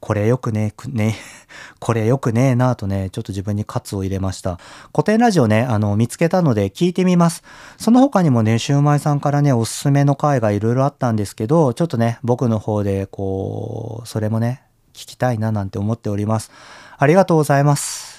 [0.00, 1.16] これよくね、ね、
[1.80, 4.58] これよくねえなぁとね、ちょっと自分に喝を入れました。
[4.92, 7.42] 古典ラジオね、あの、見つけたので聞いてみます。
[7.76, 16.50] その他にもね、シューマイさんからね、おすすめの回がいろいろあったんですけど、ちょっとね、僕の方で、こう、それもね、聞きたいななんて思っております。
[16.96, 18.18] ありがとうございます。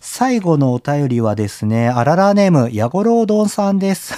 [0.00, 4.14] 最後のお便りはですね、あららネーム、やごろうどんさんです。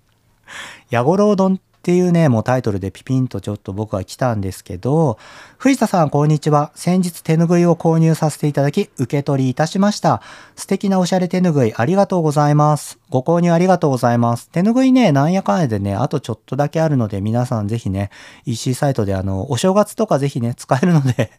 [0.90, 5.18] やごろうどんっていうね、もうタイトルでピピンとちょっと僕は来たんですけど、
[5.58, 6.70] 藤田さんこんにちは。
[6.76, 10.22] 先日手ぬぐいを購入させていただき、受け取りいたしました。
[10.54, 13.00] 素敵なおしゃれ手ぬぐいありがとうございます。
[13.10, 14.48] ご購入ありがとうございます。
[14.50, 18.10] 手ぬぐいね、なんやかんやでね、あとちょっとだけあるので、皆さんぜひね、
[18.46, 21.32] EC サイトであの、お正月とかぜひね、使えるので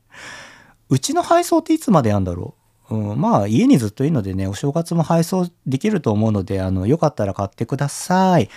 [0.89, 2.62] うちの配送っていつまでやんだろう？
[2.89, 8.50] うん、まあ家にずっといいのでね、お正月も配送できると思うので、あの、よかったら買ってください。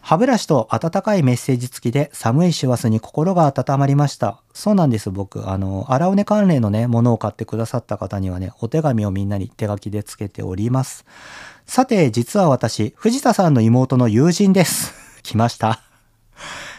[0.00, 4.40] 歯ブラシと温かいメッセージ付きで寒い師走に心が温まりました。
[4.54, 5.48] そうなんです、僕。
[5.50, 11.04] あの、荒尾根関連のね、ものを買ってくださった方にはね、お手紙をみんなに手書きでつけております。
[11.66, 14.94] さて、実は私、藤田さんの妹の友人です。
[15.22, 15.80] 来ました。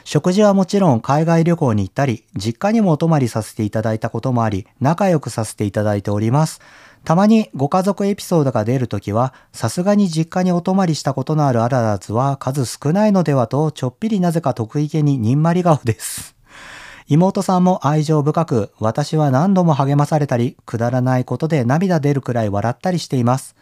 [0.03, 6.61] 食事はもちろん海外旅行に行ったり、実家にもお泊まりさせていただいたこともあり、仲良くさせていただいております。
[7.05, 16.35] たまにご家族エピソードが出るときは、さすがに実家にお泊まりしたことのあるアララズは数少ないのではと、ちょっぴりなぜか得意げににんまり顔です。
[17.07, 23.55] 妹さんも愛情深く、私は何度も励まされたり、くだらないことで涙出るくらい笑ったりしています。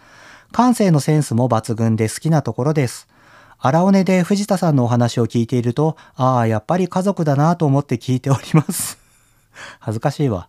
[0.53, 3.09] 感性のセンスも抜群で好きなところです。
[3.59, 8.97] 荒尾根で藤田さんのお話を聞いていると、ああ、やっぱり家族だなと思って聞いております。
[9.79, 10.47] 恥ずかしいわ。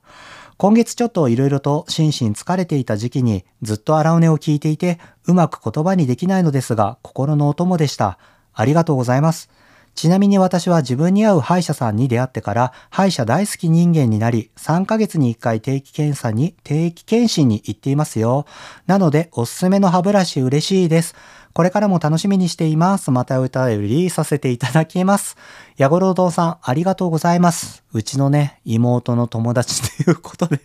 [0.57, 8.19] 今月ちょっといろいろと心身疲れていた時期にずっと荒尾根を聞いていてうまく言葉にできないのですが心のお供でした。
[8.53, 9.51] ありがとうございます。
[9.95, 18.47] ちなみに私は自分に合う歯医者さんに出会ってから歯医者大好き人間になり3ヶ月に1回定期検査に定期検診に行っていますよ。
[18.87, 21.15] なのでおすすめの歯ブラシ嬉しいです。
[21.53, 23.13] これからも楽しみにしています。
[23.13, 25.37] また歌よりさせていただきます。
[25.77, 27.85] ヤゴロウ堂さんありがとうございます。
[27.93, 30.61] うちのね、妹の友達ということで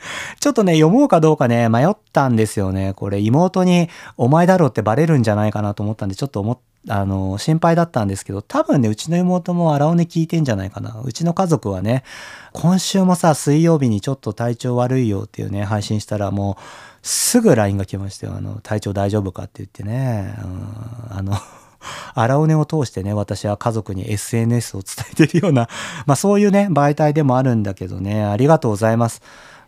[0.40, 2.92] ちょっとね、読もうかどうかね、迷ったんですよね。
[2.94, 6.58] これ妹にお前だろうってバレるんじゃないかなと思ったんで、ちょっと思っ
[6.88, 11.00] あの、心配だったんですけど、多分ね、うちの妹も荒尾根聞いてんじゃないかな。
[11.04, 12.04] うちの家族はね、
[12.52, 18.34] 今週もさ、水曜日にちょっと体調悪いよっていうね、配信したらもう、すぐ LINE が来ましたよ。
[18.36, 20.34] あの、体調大丈夫かって言ってね。
[20.42, 21.34] うん、あの
[22.14, 25.68] 荒尾根を通してね、私は家族に SNS を伝えてるような、
[26.06, 29.22] まあそういうね、媒体でもあるんだけどね、ありがとうございます。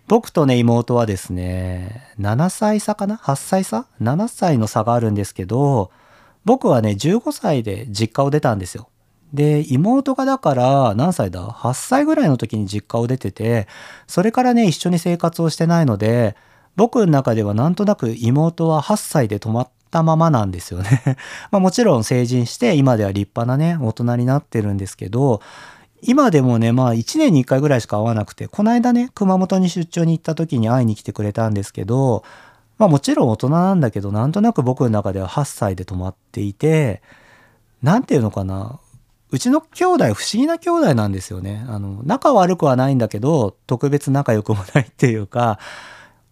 [0.09, 5.93] 僕とね、妹はですね、7歳差かな ?8 歳差 ?7 歳の差があるんですけど、
[6.45, 8.89] 僕はね、15歳で実家を出たんですよ。
[9.33, 13.69] で、妹がだから何歳だ ?8 歳ぐらいの時に実家を出てて、
[14.07, 16.37] それからね、一緒に生活をしてないので、
[16.77, 21.03] 僕の中ではなんとなく妹は8歳で止まったままなんですよね。
[21.51, 25.41] まあもちろん成人して今では立派なね、大人になってるんですけど、
[26.03, 32.25] 今でもね、まあ1年に1回ぐらいしか会わなくて、この間ね、熊本に出張に行った時に会いに来てくれたんですけど、
[32.81, 37.03] まあもちろん大人なんだけど、なんとなく僕の中では8歳で止まっていて、
[37.83, 38.81] なんていうのかな。
[39.31, 41.63] うちの兄弟不思議な兄弟なんですよね。
[41.69, 45.59] あの、仲悪くはないんだけど、特別仲良くもないっていうか、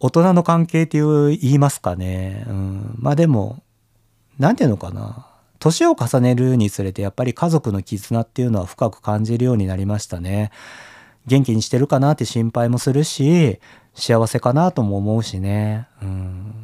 [0.00, 2.46] 大人の関係っていう言いますかね。
[2.48, 2.94] うん。
[2.96, 3.62] まあでも、
[4.38, 5.26] なんていうのかな。
[5.58, 10.50] 年を重ねるにつれてやっぱり家族の絆っていうのは深く感じるようになりましたね。
[11.28, 13.60] 元気にしてるかなって心配もするし、
[13.94, 15.86] 幸せかなとも思うしね。
[16.02, 16.54] うん。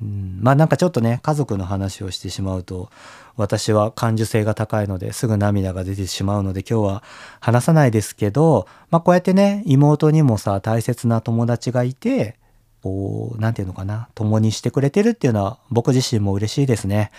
[0.00, 2.88] うん、まあなんかちょっとね、家族の話をしてしまうと、
[3.36, 7.02] 私は感受性が高いのですぐ涙が出てしまうので今日は
[7.40, 12.36] 話さないですけど、まあこうやってね、妹にもさ、大切な友達がいて、
[12.82, 17.10] こう、なんていうのかな、共にしてくれてるっていうのは僕自身も嬉しいですね。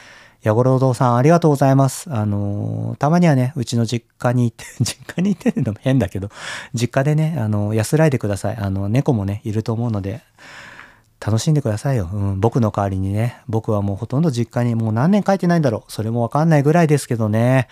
[0.42, 2.10] やごろどさんありがとうございます。
[2.14, 6.30] あのー、たまにはね、うちの実家に行って、 実家に行ってるのも変だけど、
[6.74, 8.58] 実家でね、あの、安らいでください。
[8.58, 10.22] あの、猫もね、いると思うので、
[11.20, 12.10] 楽しんでくださいよ。
[12.12, 15.92] うん、僕の代わりにね、僕はもうほとんど実家にもう何年帰ってないんだろう。
[15.92, 17.68] それもわかんないぐらいですけどね。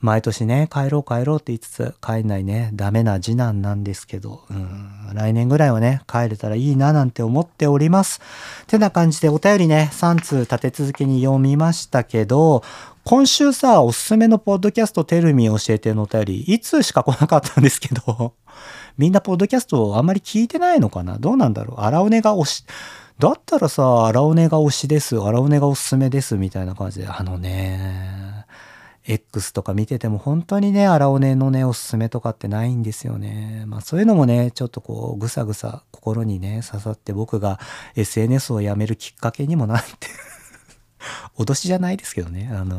[0.00, 8.20] 毎年ね、帰ろう帰ろうって言いつつ、帰んないね、ダメな次男なんですけど、うん、来年ぐらいはね、帰れたらいいななんて思っております。
[8.66, 12.62] てな感じでお便りね、3通立て続けに読みましたけど、
[13.04, 18.34] 今週さ、おすすめのポッドキャストテルミ教えてのお便り、いつしか来なかったんですけど、
[18.98, 21.18] みんなポッドキャストをあんまり聞いてないのかな？
[21.18, 21.80] どうなんだろう？
[21.80, 22.64] 荒尾根が推し、
[23.18, 28.46] だったらさ、荒尾根が推しです、荒尾根がおすすめですみたいな感じで、あのね、
[29.04, 33.64] X とか見てても本当にね、荒尾根のね、おすすめとかってないんですよね。
[33.66, 37.58] まあそういうのもね、ちょっとこう、ぐさぐさ心にね、刺さって僕が
[37.96, 40.08] SNS をやめるきっかけにもなって
[41.38, 42.50] 脅しじゃないですけどね。
[42.52, 42.76] あの、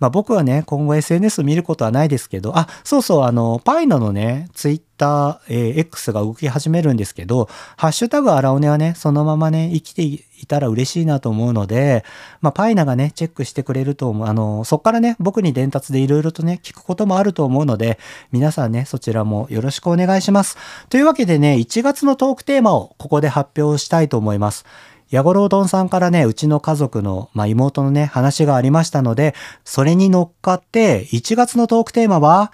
[0.00, 12.04] まあ、僕はね、今後 SNS 見ることはないですけど、あ、そうそう、あの、パイノのね、ツイッター、えー、X が動き始めるんですけど、ハッシュタグアラオネはね、そのままね、生きていたら嬉しいなと思うので、
[12.40, 14.28] まあ、パイナがね、チェックしてくれると思う。
[14.28, 17.98] あの、そっからね、僕に伝達でいろいろとね、聞くこともあると思うので、
[18.32, 20.56] 皆さんね、そちらもよろしくお願いします。
[20.88, 24.64] というわけでね、1月のトークテーマをここで発表したいと思います。
[25.10, 29.34] ヤゴロウドンさんからね、うちの家族の、まあ、妹のね、話がありましたので、
[29.64, 32.52] それに乗っかって、1月のトークテーマは、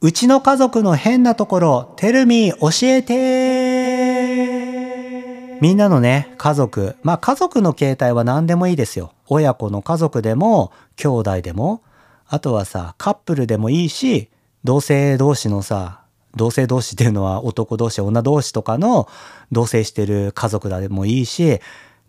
[0.00, 3.14] うちの家族の変なところ、テルミ教えて
[5.60, 6.96] みんなのね、家族。
[7.02, 9.14] まあ、家族の形態は何でもいいですよ。
[9.28, 11.82] 親子の家族でも、兄弟でも、
[12.26, 14.28] あとはさ、カップルでもいいし、
[14.64, 16.03] 同性同士のさ、
[16.36, 19.08] 同性同士っていうのは男同士女同士とかの
[19.52, 21.60] 同棲してる家族でもいいし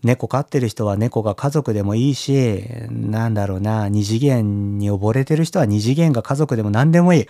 [0.03, 7.27] 猫飼ってる人は猫が家族でもいいしなんだろうな二次元に溺れてる人は二次元が家族でも何でもいい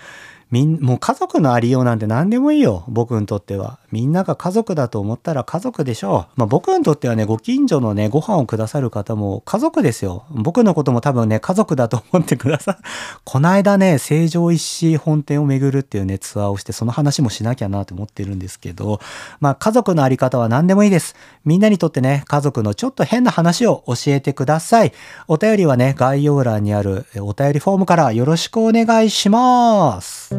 [0.51, 2.83] みん、もう家族のありようなんて何でもいいよ。
[2.87, 3.79] 僕にとっては。
[3.95, 6.39] みんなが家族だと思ったら家族でしょう。
[6.39, 10.25] まあ僕にとってはね、ご近所のね、ご飯をくださる方も家族ですよ。
[10.31, 12.77] 僕のことも多分ね、家族だと思ってくださ
[13.23, 18.99] この間ね、成城石井本店を巡るっていうね、ツアーをして、その話もしなきゃなと思ってるんですけど、
[19.39, 21.15] まあ家族のあり方は何でもいいです。
[21.45, 24.91] みんなにとってね、家族のちょっと変な話を教えてください。
[25.29, 30.35] お便りはね、概要欄にあるお便りフォームからよろしくお願いします。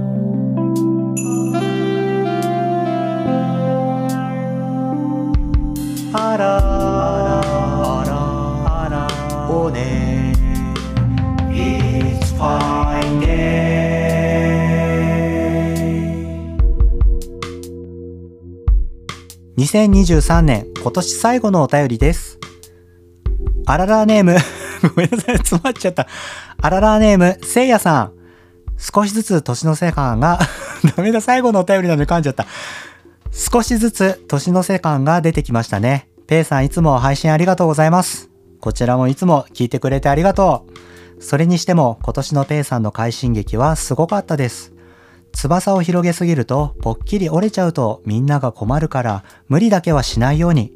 [6.19, 8.23] あらあら
[8.85, 9.07] あら
[9.51, 10.33] おね。
[11.51, 13.37] It's fine day
[19.59, 22.39] 2023年今年最後のお便りです。
[23.67, 24.37] あららネーム。
[24.83, 26.07] ごめんなさい詰まっちゃった。
[26.63, 28.13] あららネームせいやさん。
[28.79, 30.39] 少しずつ年のせい感が
[30.97, 32.47] ダメだ、最後のお便りなんで噛んじゃった。
[33.39, 36.09] 少しずつ年の瀬感が出てきましたね。
[36.27, 38.31] ペイさんいつも配信ありがとうございます。
[38.61, 40.67] こちらもいつも聞いてくれてありがと
[41.19, 41.23] う。
[41.23, 44.73] それにしても今年のペイさんの快進撃はすごかったです。
[45.33, 50.73] 翼を広げすぎるとぽっきり折れちゃうとみんなが困るから無理だけはしないように。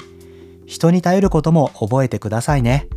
[0.67, 2.89] 人に頼ることも覚えてくださいね。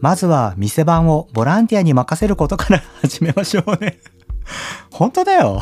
[0.00, 4.00] まずは店番をボランティアに任せることから始めましょうね。
[4.90, 5.60] 本当だよ。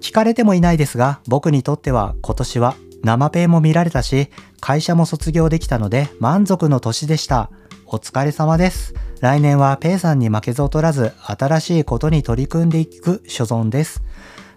[0.00, 4.28] 聞かれてもいないですが、僕にとっては今年は生ペイも見られたし、
[4.60, 7.50] 会社も卒業できたので満足の年でした。
[7.86, 8.94] お疲れ様です。
[9.20, 14.02] 来年はペイさんに負けず劣らず、新しいことに取り組んでいく所存です。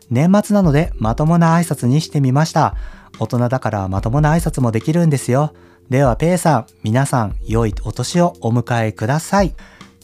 [0.09, 2.75] 年末なのでまともな挨拶にしてみました。
[3.19, 5.53] 大人だからまともな挨拶もできるんですよ。
[5.89, 9.53] ではペイさん、皆さん良いお年をお迎えください。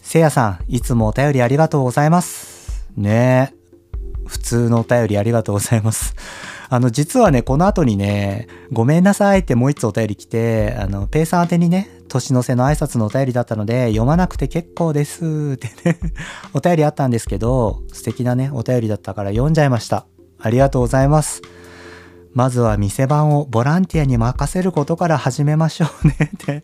[0.02, 2.88] せいやさん、いつもお便りありがとうございます。
[2.96, 3.67] ねえ。
[4.28, 6.16] 普通のお便りありがとうございます。
[6.70, 16.00] あの、実はね、この後にね、ごめんなさいってもう一つお便り来て、あの、ペイさん宛てにね、年の瀬の挨拶のお便りだったので、読まなくて結構ですってね、
[16.54, 20.06] お便りあったんですけど、素敵なね、お便りだったから読んじゃいました。
[20.40, 21.42] ありがとうございます。
[22.34, 26.62] まずは店番をボランティアに任せることから始めましょうねって。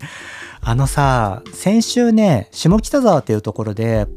[0.62, 4.08] あのさ、先週ね、下北沢っていうところで、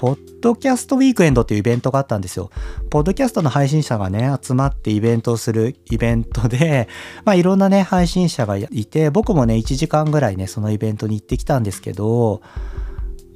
[0.00, 2.50] ポッドキャストウィークエンドっていうイベントがあったんですよ。
[2.88, 6.88] ポッドキャストの配信者がね、集まってイベントをするイベントで、
[7.26, 12.40] まあいろんなね、配信者がいて、僕もね、1時間ぐらいね、そのイベントに行ってきたんですけど、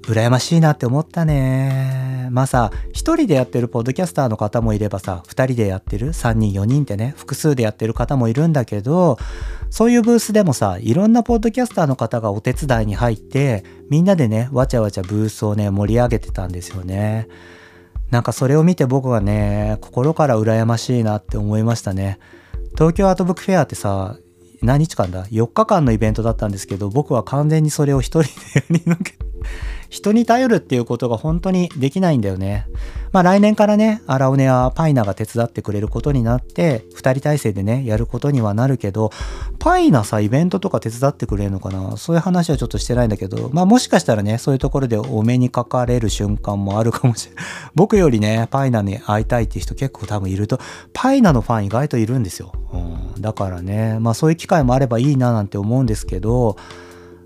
[0.06, 2.28] 羨ましいなって思ったね。
[2.30, 9.18] まあさ、一人でやってるポッドキャスターの方もいればさ、二人でやってる三人、四人ってね、複数でやってる方もいるんだけど、
[9.70, 17.28] そういうブースでもさ、いろんなポッドキャスターの方がお手伝いに入って、みんなでね、わちゃわちゃブースをね、盛り上げてたんですよね。
[18.10, 22.18] なんかそれを見て僕はね、心から羨ましいなって思いましたね。
[22.74, 24.16] 東京アートブックフェアってさ、
[24.62, 29.14] 何日間だ ?4 日間のイベントだったんですけど、僕は完全にそれを一人でやり抜け、
[29.94, 32.66] 人に頼るっていうことが本当にできないんだよね。
[33.12, 39.12] まあ来年からね、アラオネやパイナが手伝ってくれることになって、二人体制でね、やることにはなるけど、
[39.60, 41.96] パイナさ、イベントとか手伝ってくれるのかな？
[41.96, 47.44] そういう話はちょっとしてないんだけど、まあもしかしたらね、そういうところでお目にかかれる瞬間もあるかもしれない。
[47.76, 50.58] 僕よりね、パイナに会いたいって人結構多分いると、
[50.92, 52.50] パイナのファン意外といるんですよ。
[52.72, 56.56] うん、だからね、まあそういう機会もあればいいななんて思うんですけど、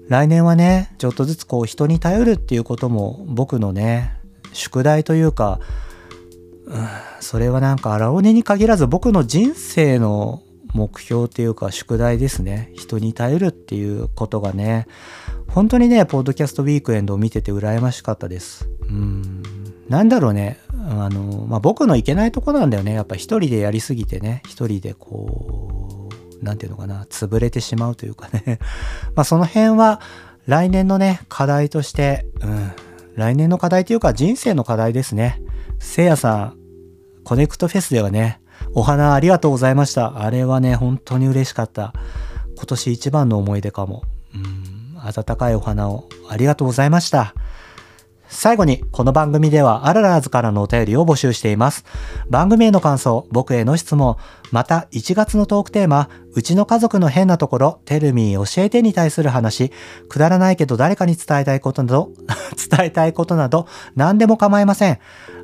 [0.09, 4.17] 来年はね、ちょっとずつこう人に頼るっていうことも僕のね、
[4.53, 5.61] 宿題というか、
[6.67, 6.87] うん、
[7.21, 10.43] それはなんか荒尾根に限らず僕の人生の
[10.75, 12.71] 目標っていうか宿題ですね。
[12.75, 14.87] 人に頼るっていうことがね、
[15.49, 18.69] 本当にね、ポッドキャストウィークエンドを見てて羨ましかったです。
[18.83, 19.43] うん。
[19.89, 20.59] なんだろうね。
[20.91, 22.93] あの、まあ、僕のいけないとこなんだよね。
[22.93, 25.78] やっぱ一人でやりすぎてね、一人でこう、
[26.43, 28.59] なんていうのかな、潰れてしまうというかね。
[29.15, 30.01] まあ、その辺は
[30.47, 32.73] 来年のね、課題として、うん。
[33.17, 35.43] 来年の課題というか人生の課題ですね。
[35.81, 36.57] せいやさん、
[37.25, 38.41] コネクトフェスではね、
[38.75, 40.23] お花ありがとうございました。
[40.23, 41.93] あれはね、本当に嬉しかった。
[42.57, 44.05] 今年一番の思い出かも。
[44.35, 47.35] うん、温かいお花をありがとうございました。
[48.29, 51.85] 最後に、この番組ではアララーズからのお便りを募集しています。
[52.29, 54.17] 番組への感想、僕への質問、
[54.53, 59.73] また1月のトークテーマ、うちの家族の変なところ、テルミー教えてに対する話、
[60.09, 62.11] くだらないけど誰かに伝えたいことなど、
[62.71, 63.67] 伝えたいことなど、
[63.97, 64.99] 何でも構いません。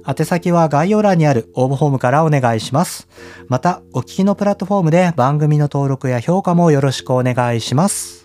[0.06, 3.08] 宛先は概要欄にある応募フォームからお願いします。
[3.48, 8.23] また、お聞きのプラットフォームで番組の登録や評価もよろしくお願いします。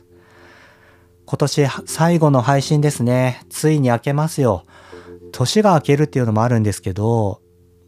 [1.29, 3.45] 今年最後の配信ですね。
[3.51, 4.65] ついに明けますよ。
[5.31, 7.39] 年が明けるっていうのもあるんですけど、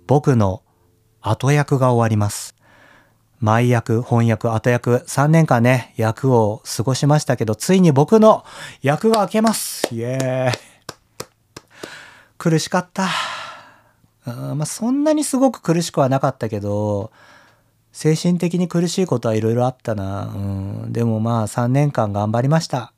[0.06, 0.62] 僕の
[1.22, 2.54] 後役が終わります。
[3.40, 8.46] 前役、翻訳、後役、3年間ね、役を過ごしましたけど、ついに僕の
[8.84, 9.92] 役が明けます。
[9.92, 10.60] イエーイ。
[12.38, 13.08] 苦しかった。
[14.28, 17.12] うんまあ、そんなにすごく苦しくはなかったけど、
[17.92, 20.26] 精神的に苦しいことはいろいろあったな。
[20.26, 22.94] うん、でもまあ3年間頑張りました。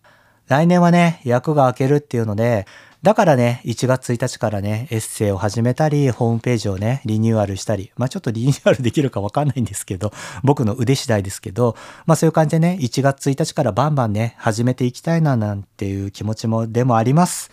[0.48, 2.66] 来年はね、役が明けるっていうので、
[3.04, 11.76] だからね、1月1日からね、エッセイを始めたり、ホームページをね、リニューアルしたり、まあちょっとリニューアルできるかわかんないんですけど、僕の腕次第ですけど、
[12.06, 17.52] まあそういう感じでね、1月1日からバンバンね、始めていきたいななんていう気持ちも、でもあります。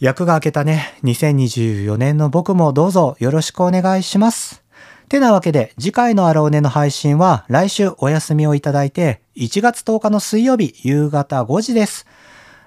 [0.00, 4.65] 役が明けたね、2024年の僕もどうぞよろしくお願いします。
[5.06, 12.06] てなわけで、次回のアラオネの配信は来週お休みをいただいて、1月10日の水曜日夕方5時です。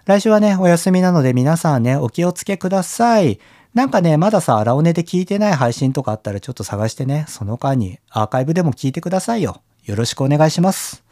[0.06, 3.40] 来週はね、お休みなので皆さんね、お気をつけください。
[3.74, 9.62] なんかね、まださ、アラオネで聞いてない配信とかあったらちょっと探してね、その間にアーカイブでも聞いてくださいよ。
[9.86, 11.04] よろしくお願いします。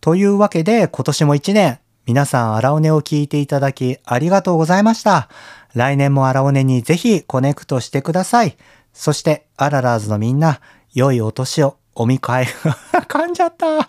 [0.00, 5.28] というわけで、今年も一年、皆さんアラオネを聞いていただきありがとうございました。
[5.74, 8.56] 来年もアラオネにぜひコネクトしてください。
[8.96, 10.60] そして、アララーズのみんな、
[10.94, 12.46] 良いお年をお迎え、
[13.06, 13.86] 噛んじゃった。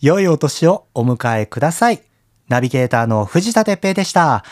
[0.00, 2.02] 良いお年をお迎えください。
[2.48, 4.44] ナビゲーターの藤田哲平でした。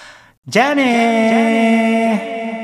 [0.49, 2.62] じゃあねー